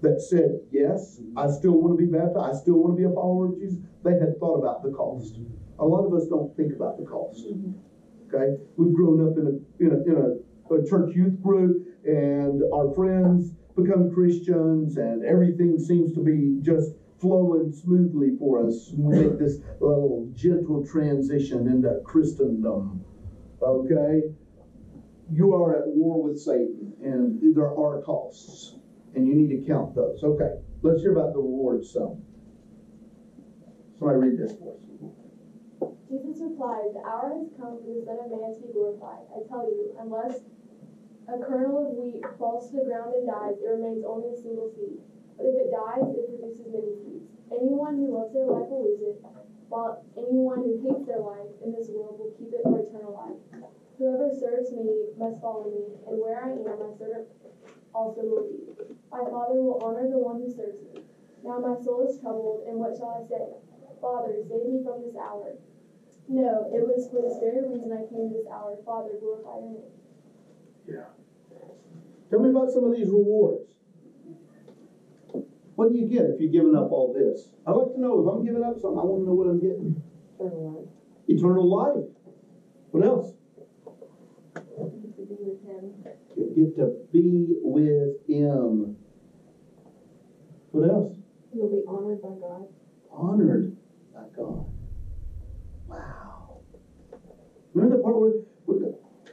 [0.03, 3.15] that said, Yes, I still want to be baptized, I still want to be a
[3.15, 5.39] follower of Jesus, they had thought about the cost.
[5.79, 7.47] A lot of us don't think about the cost.
[8.29, 8.61] Okay?
[8.77, 12.93] We've grown up in a in a, in a, a church youth group and our
[12.95, 16.93] friends become Christians and everything seems to be just
[17.25, 18.93] flowing smoothly for us.
[18.95, 23.03] We make this little gentle transition into Christendom.
[23.63, 24.25] Okay?
[25.33, 28.77] You are at war with Satan, and there are costs,
[29.15, 30.23] and you need to count those.
[30.23, 32.21] Okay, let's hear about the rewards some.
[33.99, 34.85] Somebody read this for us.
[36.11, 39.25] Jesus replied, The hour has come for the Son of Man to be glorified.
[39.33, 40.45] I tell you, unless
[41.25, 44.69] a kernel of wheat falls to the ground and dies, it remains only a single
[44.77, 45.01] seed.
[45.37, 47.27] But if it dies, it produces many seeds.
[47.51, 49.19] Anyone who loves their life will lose it,
[49.69, 53.39] while anyone who hates their life in this world will keep it for eternal life.
[53.99, 57.27] Whoever serves me must follow me, and where I am, my servant
[57.95, 58.67] also will be.
[59.11, 61.03] My Father will honor the one who serves me.
[61.45, 63.55] Now my soul is troubled, and what shall I say?
[64.01, 65.55] Father, save me from this hour.
[66.27, 68.79] No, it was for this very reason I came this hour.
[68.85, 69.93] Father, glorify your name.
[70.89, 71.13] Yeah.
[72.31, 73.74] Tell me about some of these rewards.
[75.85, 77.51] What do you get if you're giving up all this?
[77.67, 79.61] I'd like to know if I'm giving up something, I want to know what I'm
[79.61, 79.95] getting.
[80.41, 80.87] Eternal life.
[81.29, 82.05] Eternal life.
[82.91, 83.37] What else?
[84.79, 85.93] To be with him.
[86.35, 88.95] You get to be with Him.
[90.71, 91.21] What else?
[91.53, 92.67] You'll be honored by God.
[93.11, 93.71] Honored
[94.15, 94.65] by God.
[95.87, 96.61] Wow.
[97.75, 98.33] Remember the part where,
[98.65, 98.79] where,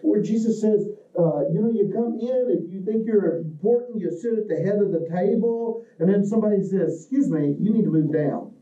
[0.01, 4.11] where Jesus says, uh, you know, you come in, if you think you're important, you
[4.11, 7.83] sit at the head of the table, and then somebody says, excuse me, you need
[7.83, 8.53] to move down.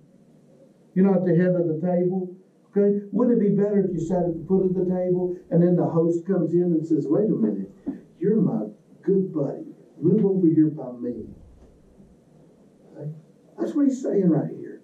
[0.96, 2.36] You're not at the head of the table.
[2.72, 5.62] Okay, wouldn't it be better if you sat at the foot of the table and
[5.62, 7.72] then the host comes in and says, wait a minute,
[8.20, 8.66] you're my
[9.02, 9.66] good buddy.
[10.00, 11.26] Move over here by me.
[13.58, 14.82] That's what he's saying right here.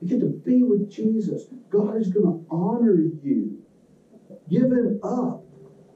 [0.00, 1.46] You get to be with Jesus.
[1.70, 3.58] God is going to honor you.
[4.48, 5.44] Give Giving up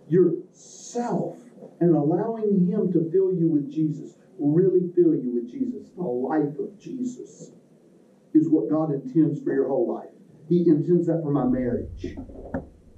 [0.09, 1.39] yourself
[1.81, 6.59] and allowing Him to fill you with Jesus, really fill you with Jesus, the life
[6.59, 7.53] of Jesus,
[8.33, 10.11] is what God intends for your whole life.
[10.49, 12.17] He intends that for my marriage,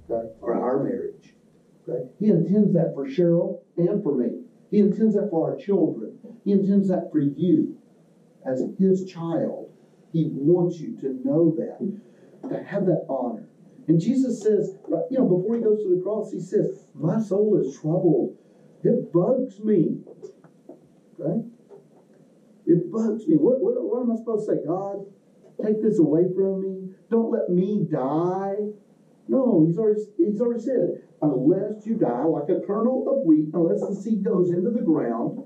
[0.09, 1.35] okay, or our marriage.
[1.87, 2.09] Okay?
[2.19, 4.41] He intends that for Cheryl and for me.
[4.69, 6.17] He intends that for our children.
[6.43, 7.77] He intends that for you
[8.45, 9.71] as His child.
[10.11, 13.47] He wants you to know that, to have that honor.
[13.87, 14.77] And Jesus says,
[15.09, 18.37] you know, before he goes to the cross, he says, My soul is troubled.
[18.83, 20.01] It bugs me.
[21.19, 21.47] Okay?
[22.65, 23.37] It bugs me.
[23.37, 24.65] What, what, what am I supposed to say?
[24.67, 25.07] God,
[25.63, 26.91] take this away from me.
[27.09, 28.75] Don't let me die.
[29.29, 33.81] No, he's already, he's already said, unless you die like a kernel of wheat, unless
[33.87, 35.43] the seed goes into the ground,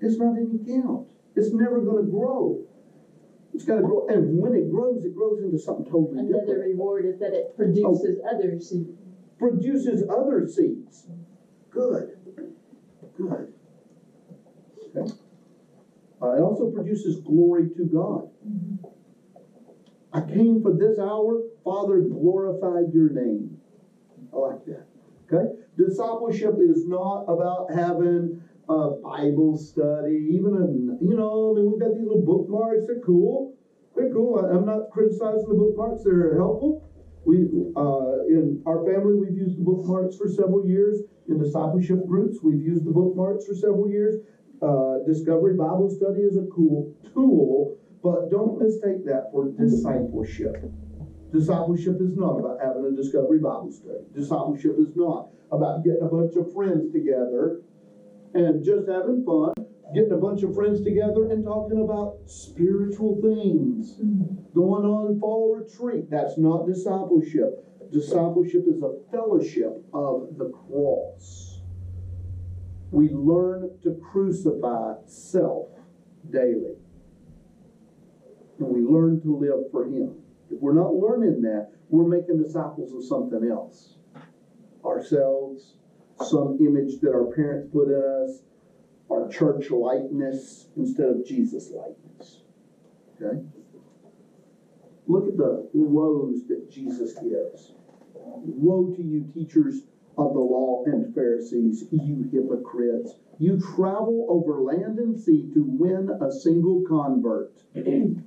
[0.00, 1.06] it's not any count.
[1.34, 2.66] It's never going to grow.
[3.54, 6.60] It's got to grow, and when it grows, it grows into something totally Another different.
[6.70, 8.86] reward is that it produces other seed.
[9.38, 11.08] Produces other seeds.
[11.70, 12.12] Good.
[13.16, 13.52] Good.
[14.96, 15.12] Okay.
[16.22, 18.28] Uh, it also produces glory to God.
[20.12, 23.56] I came for this hour, Father, glorify your name.
[24.32, 24.86] I like that.
[25.30, 25.52] Okay?
[25.76, 28.38] Discipleship is not about having
[28.68, 32.96] a Bible study, even a, you know, I mean, we've got these little bookmarks, they're
[32.98, 33.50] cool.
[33.94, 34.36] They're cool.
[34.36, 36.78] I, I'm not criticizing the bookmarks, they're helpful.
[37.24, 37.46] We,
[37.76, 41.02] uh, in our family, we've used the bookmarks for several years.
[41.28, 44.18] In discipleship groups, we've used the bookmarks for several years.
[44.60, 47.70] Uh, Discovery Bible Study is a cool tool,
[48.02, 50.56] but don't mistake that for discipleship.
[51.30, 54.02] Discipleship is not about having a Discovery Bible Study.
[54.12, 57.52] Discipleship is not about getting a bunch of friends together
[58.34, 59.54] and just having fun,
[59.94, 64.34] getting a bunch of friends together and talking about spiritual things, mm-hmm.
[64.54, 66.10] going on fall retreat.
[66.10, 67.64] That's not discipleship.
[67.92, 71.60] Discipleship is a fellowship of the cross.
[72.90, 75.68] We learn to crucify self
[76.30, 76.76] daily.
[78.58, 80.14] And we learn to live for Him.
[80.50, 83.96] If we're not learning that, we're making disciples of something else.
[84.84, 85.74] Ourselves,
[86.24, 88.42] some image that our parents put in us,
[89.10, 92.42] our church likeness instead of Jesus likeness.
[93.20, 93.42] Okay?
[95.06, 97.72] Look at the woes that Jesus gives.
[98.14, 99.82] Woe to you, teachers
[100.16, 103.14] of the law and Pharisees, you hypocrites.
[103.38, 107.52] You travel over land and sea to win a single convert.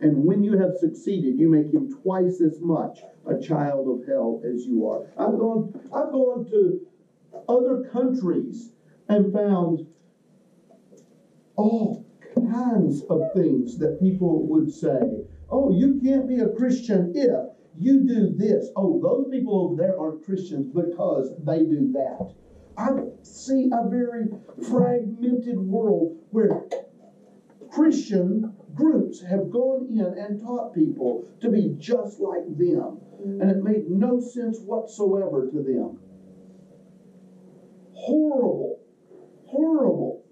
[0.00, 4.40] And when you have succeeded, you make him twice as much a child of hell
[4.44, 5.02] as you are.
[5.18, 6.86] I've gone, I've gone to
[7.48, 8.72] other countries
[9.08, 9.86] and found
[11.56, 15.00] all kinds of things that people would say.
[15.50, 18.70] Oh, you can't be a Christian if you do this.
[18.76, 22.34] Oh, those people over there aren't Christians because they do that.
[22.76, 22.90] I
[23.22, 24.28] see a very
[24.68, 26.66] fragmented world where
[27.70, 32.98] Christian groups have gone in and taught people to be just like them.
[33.24, 35.98] And it made no sense whatsoever to them.
[37.98, 38.80] Horrible.
[39.46, 40.24] Horrible.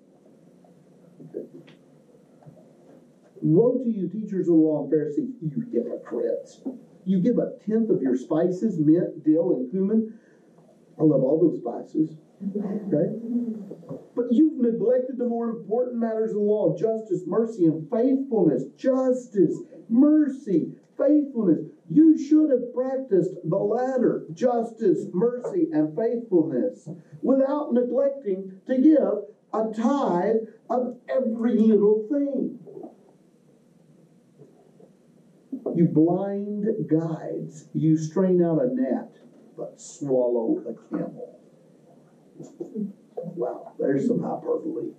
[3.43, 6.63] Woe to you, teachers of the law and Pharisees, you hypocrites.
[7.05, 10.15] You give a tenth of your spices, mint, dill, and cumin.
[10.99, 12.17] I love all those spices.
[12.43, 13.19] Okay?
[14.15, 18.65] But you've neglected the more important matters of the law justice, mercy, and faithfulness.
[18.77, 21.76] Justice, mercy, faithfulness.
[21.89, 26.89] You should have practiced the latter justice, mercy, and faithfulness
[27.23, 32.59] without neglecting to give a tithe of every little thing.
[35.75, 39.19] You blind guides, you strain out a gnat,
[39.57, 41.39] but swallow a camel.
[43.37, 44.91] Wow, there's some hyperbole.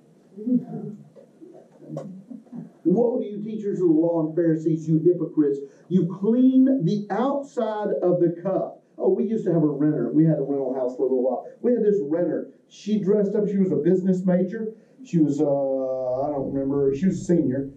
[2.88, 5.60] Woe to you, teachers of the law and Pharisees, you hypocrites!
[5.90, 8.82] You clean the outside of the cup.
[8.98, 10.10] Oh, we used to have a renter.
[10.10, 11.44] We had a rental house for a little while.
[11.62, 12.48] We had this renter.
[12.68, 13.48] She dressed up.
[13.48, 14.70] She was a business major.
[15.04, 16.94] She was, uh, I don't remember.
[16.94, 17.68] She was a senior.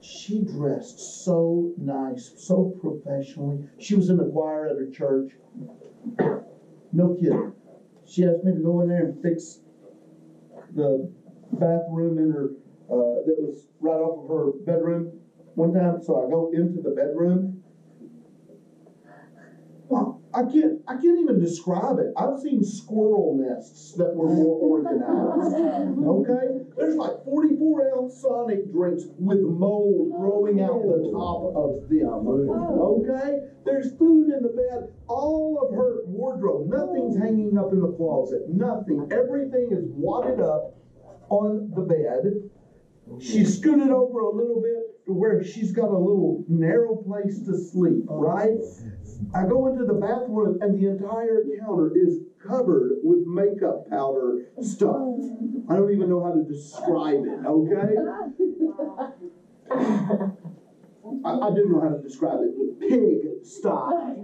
[0.00, 3.58] She dressed so nice, so professionally.
[3.78, 5.36] She was in the choir at her church.
[6.92, 7.50] No kidding.
[8.06, 9.58] She asked me to go in there and fix
[10.74, 11.06] the
[11.58, 12.50] bathroom in her,
[12.90, 15.18] uh, that was right off of her bedroom
[15.54, 16.02] one time.
[16.02, 17.62] So I go into the bedroom
[20.36, 22.12] I can't, I can't even describe it.
[22.14, 25.56] I've seen squirrel nests that were more organized.
[26.04, 26.60] Okay?
[26.76, 32.28] There's like forty-four ounce Sonic drinks with mold growing out the top of them.
[32.28, 33.48] Okay?
[33.64, 34.92] There's food in the bed.
[35.08, 38.42] All of her wardrobe, nothing's hanging up in the closet.
[38.46, 39.08] Nothing.
[39.10, 40.76] Everything is wadded up
[41.30, 42.50] on the bed.
[43.20, 47.56] She scooted over a little bit to where she's got a little narrow place to
[47.56, 48.58] sleep, right?
[49.34, 54.96] I go into the bathroom and the entire counter is covered with makeup powder stuff.
[55.68, 57.96] I don't even know how to describe it, okay?
[61.24, 62.80] I, I do know how to describe it.
[62.80, 64.14] Pig sty.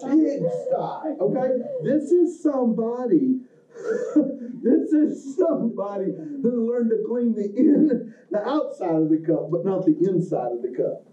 [0.00, 1.50] Pig sty, okay?
[1.84, 3.40] This is somebody,
[4.62, 6.12] this is somebody
[6.42, 10.52] who learned to clean the in, the outside of the cup, but not the inside
[10.52, 11.06] of the cup.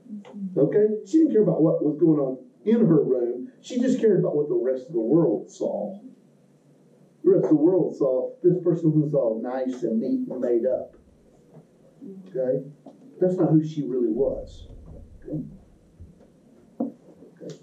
[0.58, 0.88] Okay?
[1.06, 3.52] She didn't care about what was going on in her room.
[3.62, 6.00] She just cared about what the rest of the world saw.
[7.24, 10.42] The rest of the world saw this person who was all nice and neat and
[10.42, 10.96] made up.
[12.30, 12.66] Okay?
[13.20, 14.68] That's not who she really was.
[15.24, 15.44] Okay?
[16.82, 17.56] Okay.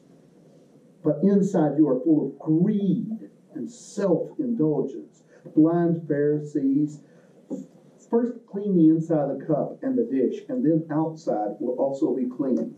[1.05, 5.23] But inside you are full of greed and self-indulgence.
[5.55, 7.01] Blind Pharisees.
[8.11, 12.15] First clean the inside of the cup and the dish, and then outside will also
[12.15, 12.75] be cleaned.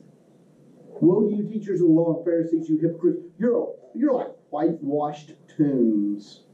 [1.00, 3.20] Woe to you, teachers of the law and Pharisees, you hypocrites!
[3.38, 6.44] You're you're like whitewashed tombs.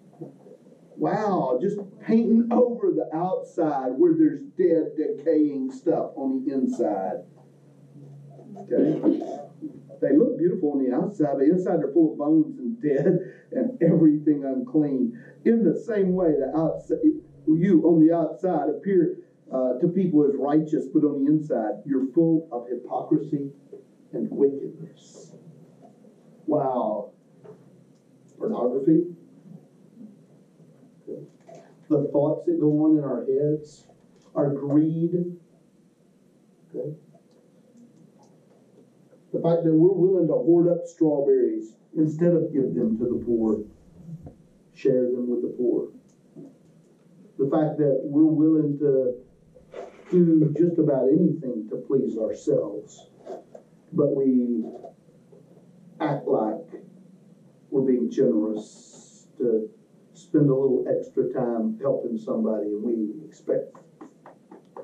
[0.96, 7.24] Wow, just painting over the outside where there's dead, decaying stuff on the inside.
[8.56, 9.40] Okay?
[10.00, 13.18] They look beautiful on the outside, but inside they're full of bones and dead
[13.52, 15.18] and everything unclean.
[15.44, 16.98] In the same way, the outside,
[17.46, 19.18] you on the outside appear
[19.52, 23.50] uh, to people as righteous, but on the inside, you're full of hypocrisy
[24.12, 25.32] and wickedness.
[26.46, 27.10] Wow.
[28.38, 29.04] Pornography.
[31.88, 33.84] The thoughts that go on in our heads,
[34.36, 35.34] our greed.
[36.72, 36.94] Okay.
[39.32, 43.14] The fact that we're willing to hoard up strawberries instead of give them to the
[43.24, 43.62] poor,
[44.74, 45.88] share them with the poor.
[47.38, 49.14] The fact that we're willing to
[50.10, 53.10] do just about anything to please ourselves
[53.92, 54.64] but we
[56.00, 56.82] act like
[57.70, 59.66] we're being generous to
[60.12, 63.76] spend a little extra time helping somebody and we expect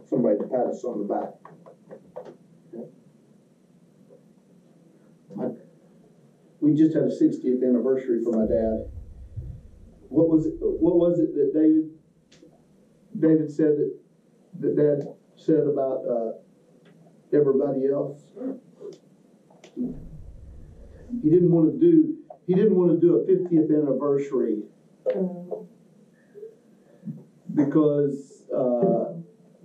[0.04, 1.32] somebody to pat us on the back.
[2.74, 2.86] Okay?
[5.34, 5.50] My-
[6.66, 8.90] we just had a 60th anniversary for my dad.
[10.08, 11.90] What was it, what was it that David
[13.16, 13.96] David said that
[14.58, 16.32] that Dad said about uh,
[17.32, 18.32] everybody else?
[21.22, 22.16] He didn't want to do,
[22.48, 24.62] he didn't want to do a fiftieth anniversary
[27.54, 29.14] because, uh,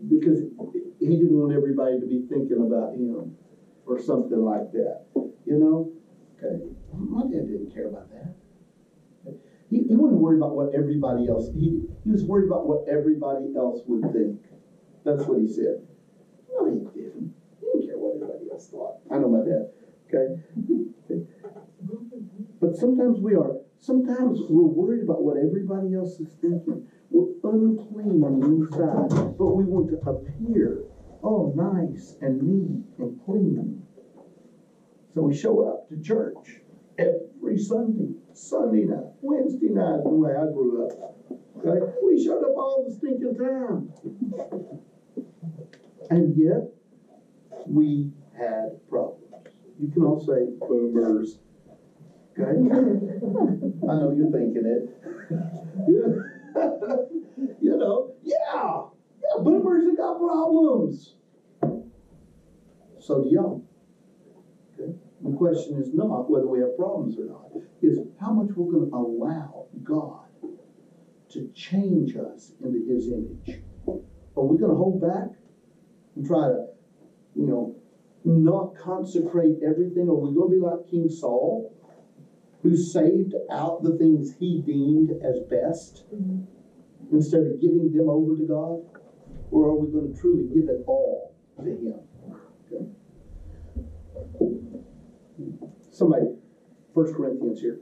[0.07, 0.43] because
[0.99, 3.33] he didn't want everybody to be thinking about him
[3.87, 5.01] or something like that,
[5.45, 5.89] you know?
[6.41, 6.59] Okay,
[6.93, 8.33] my dad didn't care about that.
[9.69, 13.51] He, he wasn't worried about what everybody else, he, he was worried about what everybody
[13.55, 14.35] else would think.
[15.05, 15.75] That's what he said.
[16.49, 17.29] No, he didn't.
[17.59, 18.95] He didn't care what everybody else thought.
[19.09, 19.63] I know my dad,
[20.07, 20.33] okay?
[22.59, 26.81] But sometimes we are, sometimes we're worried about what everybody else is thinking.
[27.11, 30.83] We're unclean on the inside, but we want to appear
[31.21, 33.80] all nice and neat and clean.
[35.13, 36.61] So we show up to church
[36.97, 41.17] every Sunday, Sunday night, Wednesday night, the way I grew up.
[41.57, 41.91] Okay?
[42.03, 43.91] We showed up all the stinking time.
[46.09, 46.69] And yet,
[47.67, 49.53] we had problems.
[49.79, 51.39] You can all say boomers.
[52.39, 52.51] Okay?
[53.89, 54.97] I know you're thinking it.
[57.61, 58.81] You know, yeah,
[59.21, 61.15] yeah, boomers have got problems.
[62.99, 63.70] So do y'all.
[65.23, 67.51] The question is not whether we have problems or not,
[67.81, 70.25] is how much we're going to allow God
[71.29, 73.61] to change us into His image.
[73.87, 75.37] Are we going to hold back
[76.15, 76.67] and try to,
[77.35, 77.75] you know,
[78.25, 80.07] not consecrate everything?
[80.09, 81.75] Are we going to be like King Saul,
[82.63, 86.43] who saved out the things he deemed as best mm-hmm.
[87.11, 88.81] instead of giving them over to God?
[89.51, 91.93] Or are we going to truly give it all to Him?
[92.71, 92.85] Okay.
[95.91, 96.27] Somebody,
[96.93, 97.79] First Corinthians here.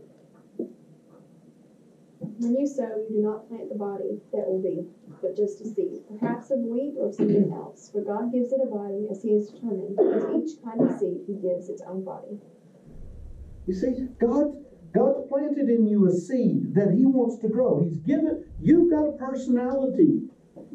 [2.40, 4.86] When you sow, you do not plant the body that will be,
[5.22, 7.90] but just a seed, perhaps of wheat or something else.
[7.92, 9.98] For God gives it a body as He has determined.
[9.98, 12.38] To each kind of seed, He gives its own body.
[13.68, 17.84] You see, God, God planted in you a seed that He wants to grow.
[17.84, 20.24] He's given, you've got a personality.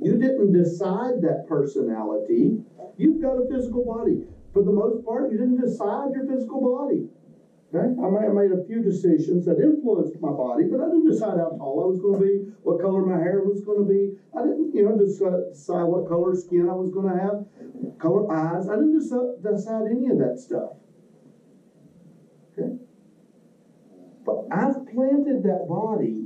[0.00, 2.60] You didn't decide that personality.
[2.96, 4.22] You've got a physical body.
[4.54, 7.08] For the most part, you didn't decide your physical body.
[7.74, 7.90] Okay?
[7.90, 11.42] I may have made a few decisions that influenced my body, but I didn't decide
[11.42, 14.14] how tall I was going to be, what color my hair was going to be.
[14.30, 18.68] I didn't, you know, decide, what color skin I was going to have, color eyes.
[18.68, 19.02] I didn't
[19.42, 20.78] decide any of that stuff.
[22.54, 22.78] Okay?
[24.24, 26.23] But I've planted that body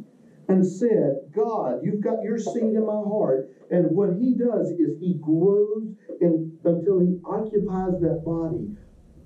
[0.48, 3.48] and said, God, you've got your seed in my heart.
[3.70, 8.68] And what he does is he grows in, until he occupies that body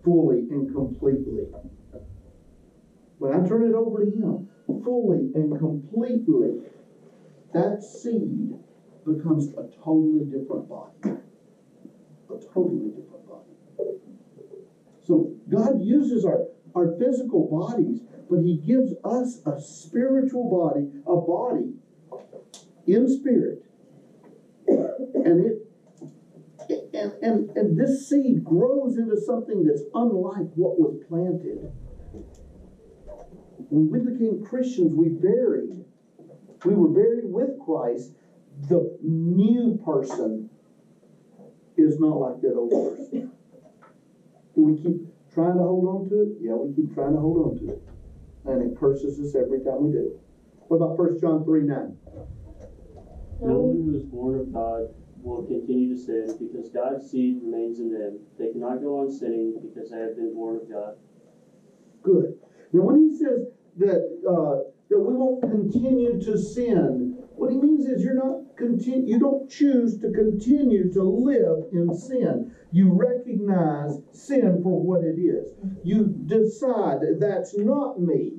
[0.04, 1.44] fully and completely.
[3.18, 4.40] When I turn it over to him,
[4.84, 6.56] fully and completely,
[7.52, 8.50] that seed
[9.04, 10.94] becomes a totally different body.
[12.30, 13.42] A totally different body.
[15.00, 16.40] So God uses our,
[16.74, 21.74] our physical bodies, but He gives us a spiritual body, a body
[22.86, 23.64] in spirit.
[24.66, 25.68] And it
[26.94, 31.72] and, and, and this seed grows into something that's unlike what was planted.
[33.68, 35.84] When we became Christians, we buried.
[36.64, 38.12] We were buried with Christ.
[38.68, 40.50] The new person
[41.76, 43.30] is not like that old person.
[44.54, 46.28] Do we keep trying to hold on to it?
[46.40, 47.91] Yeah, we keep trying to hold on to it.
[48.44, 50.18] And it curses us every time we do.
[50.68, 51.96] What about 1 John 3 9?
[53.42, 57.78] No one who is born of God will continue to sin because God's seed remains
[57.78, 58.20] in them.
[58.38, 60.96] They cannot go on sinning because they have been born of God.
[62.02, 62.38] Good.
[62.72, 63.46] Now, when he says
[63.78, 69.04] that uh, that we won't continue to sin, what he means is you're not continue.
[69.06, 72.50] You don't choose to continue to live in sin.
[72.72, 75.54] You recognize sin for what it is.
[75.84, 78.34] You decide that's not me.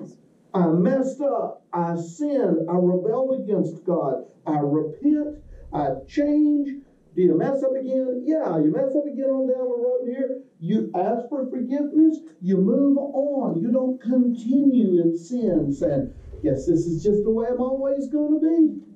[0.54, 1.64] I messed up.
[1.74, 2.60] I sinned.
[2.70, 4.18] I rebelled against God.
[4.48, 5.36] I repent.
[5.74, 6.70] I change.
[7.16, 8.22] Do you mess up again?
[8.26, 10.38] Yeah, you mess up again on down the road here.
[10.60, 12.20] You ask for forgiveness.
[12.42, 13.62] You move on.
[13.62, 16.08] You don't continue in sin saying,
[16.44, 18.93] Yes, this is just the way I'm always going to be.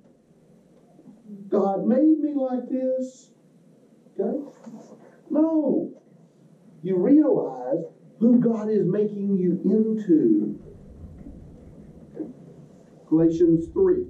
[1.50, 3.32] God made me like this.
[4.20, 4.39] Okay?
[5.30, 5.89] No.
[6.84, 7.82] You realize
[8.20, 10.56] who God is making you into.
[13.08, 14.06] Galatians 3.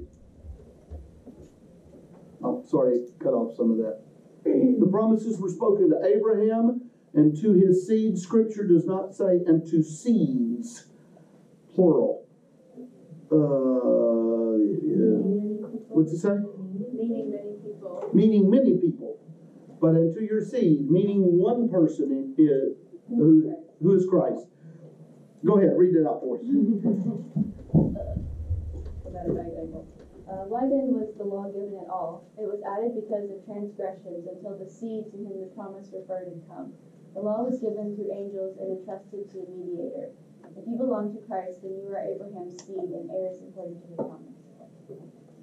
[2.43, 3.95] Oh, sorry, cut off some of that.
[4.79, 6.71] The promises were spoken to Abraham
[7.13, 8.17] and to his seed.
[8.17, 10.85] Scripture does not say, and to seeds,
[11.67, 12.19] plural.
[13.31, 15.19] Uh, yeah.
[15.89, 16.39] What's it say?
[16.97, 18.09] Meaning many people.
[18.13, 19.19] Meaning many people.
[19.79, 22.75] But unto your seed, meaning one person is,
[23.07, 24.47] who, who is Christ.
[25.45, 26.45] Go ahead, read it out for us.
[29.13, 29.85] better by example.
[30.27, 32.27] Uh, why then was the law given at all?
[32.35, 36.43] It was added because of transgressions until the seed to whom the promise referred had
[36.51, 36.73] come.
[37.15, 40.11] The law was given through angels and entrusted to a mediator.
[40.57, 44.03] If you belong to Christ, then you are Abraham's seed and heirs according to the
[44.03, 44.26] promise.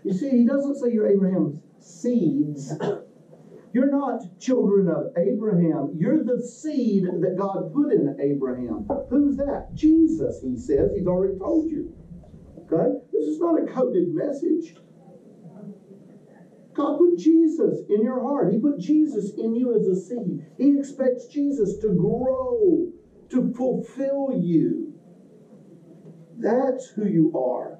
[0.04, 2.72] You see, he doesn't say you're Abraham's seeds.
[3.72, 5.94] You're not children of Abraham.
[5.96, 8.86] You're the seed that God put in Abraham.
[9.08, 9.70] Who's that?
[9.74, 10.90] Jesus, he says.
[10.94, 11.92] He's already told you.
[12.58, 12.98] Okay?
[13.12, 14.76] This is not a coded message.
[16.74, 18.52] God put Jesus in your heart.
[18.52, 20.44] He put Jesus in you as a seed.
[20.58, 22.92] He expects Jesus to grow,
[23.30, 24.92] to fulfill you.
[26.36, 27.78] That's who you are.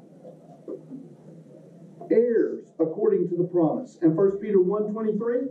[2.11, 3.99] Heirs according to the promise.
[4.03, 5.49] And 1 Peter 1.23,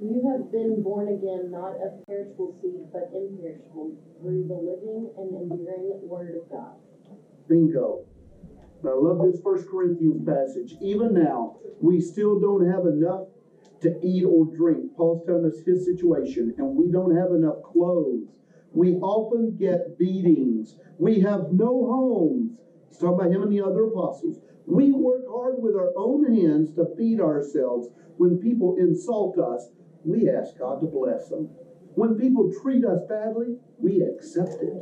[0.00, 5.50] You have been born again, not of perishable seed, but imperishable, through the living and
[5.50, 6.74] enduring word of God.
[7.48, 8.04] bingo.
[8.84, 10.74] I love this First Corinthians passage.
[10.82, 13.28] Even now, we still don't have enough
[13.82, 14.96] to eat or drink.
[14.96, 18.26] Paul's telling us his situation, and we don't have enough clothes.
[18.72, 20.76] We often get beatings.
[20.98, 22.58] We have no homes.
[22.92, 24.38] He's talking about him and the other apostles.
[24.66, 27.88] We work hard with our own hands to feed ourselves.
[28.18, 29.70] When people insult us,
[30.04, 31.48] we ask God to bless them.
[31.94, 34.74] When people treat us badly, we accept it.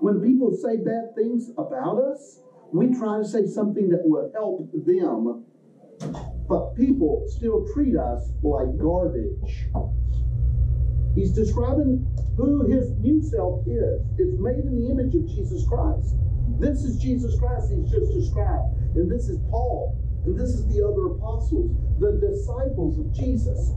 [0.00, 2.40] When people say bad things about us,
[2.72, 5.46] we try to say something that will help them.
[6.48, 9.68] But people still treat us like garbage.
[11.14, 12.04] He's describing
[12.36, 14.02] who his new self is.
[14.18, 16.16] It's made in the image of Jesus Christ.
[16.58, 18.78] This is Jesus Christ he's just described.
[18.94, 19.96] And this is Paul.
[20.24, 23.74] And this is the other apostles, the disciples of Jesus.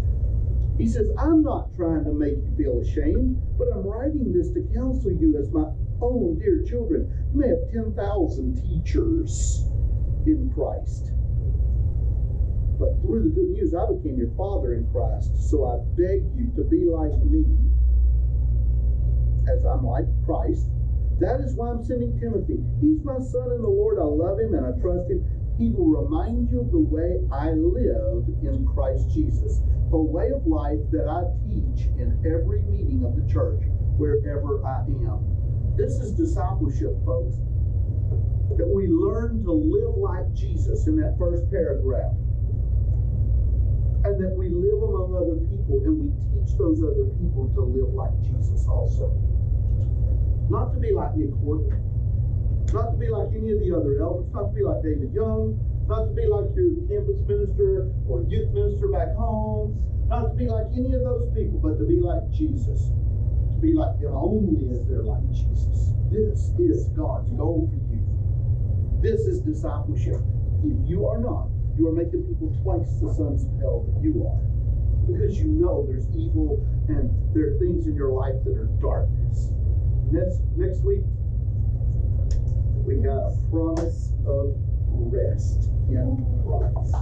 [0.77, 4.61] He says, I'm not trying to make you feel ashamed, but I'm writing this to
[4.75, 5.71] counsel you as my
[6.01, 7.09] own dear children.
[7.33, 9.65] You may have 10,000 teachers
[10.27, 11.11] in Christ.
[12.77, 15.31] But through the good news, I became your father in Christ.
[15.49, 17.47] So I beg you to be like me,
[19.47, 20.67] as I'm like Christ.
[21.19, 22.59] That is why I'm sending Timothy.
[22.81, 23.99] He's my son in the Lord.
[23.99, 25.23] I love him and I trust him.
[25.57, 29.61] He will remind you of the way I live in Christ Jesus,
[29.91, 33.63] a way of life that I teach in every meeting of the church,
[33.95, 35.23] wherever I am.
[35.77, 37.39] This is discipleship, folks.
[38.57, 42.15] That we learn to live like Jesus in that first paragraph.
[44.03, 47.93] And that we live among other people and we teach those other people to live
[47.95, 49.11] like Jesus also.
[50.49, 51.73] Not to be like Nick Horton,
[52.71, 55.57] not to be like any of the other elders, not to be like David Young,
[55.87, 59.73] not to be like your campus minister or youth minister back home,
[60.07, 62.93] not to be like any of those people, but to be like Jesus.
[63.53, 65.93] To be like Him only as they're like Jesus.
[66.13, 68.05] This is God's goal for you.
[69.01, 70.21] This is discipleship.
[70.61, 74.25] If you are not, you are making people twice the sons of hell that you
[74.25, 74.41] are.
[75.05, 79.24] Because you know there's evil and there are things in your life that are darkness.
[80.11, 81.01] Next, next week,
[82.85, 84.53] we got a promise of
[84.89, 86.93] rest in Christ.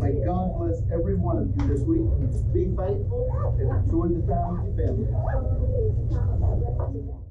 [0.00, 2.06] May God bless every one of you this week.
[2.54, 5.18] Be faithful and enjoy the time with your
[6.78, 7.23] family.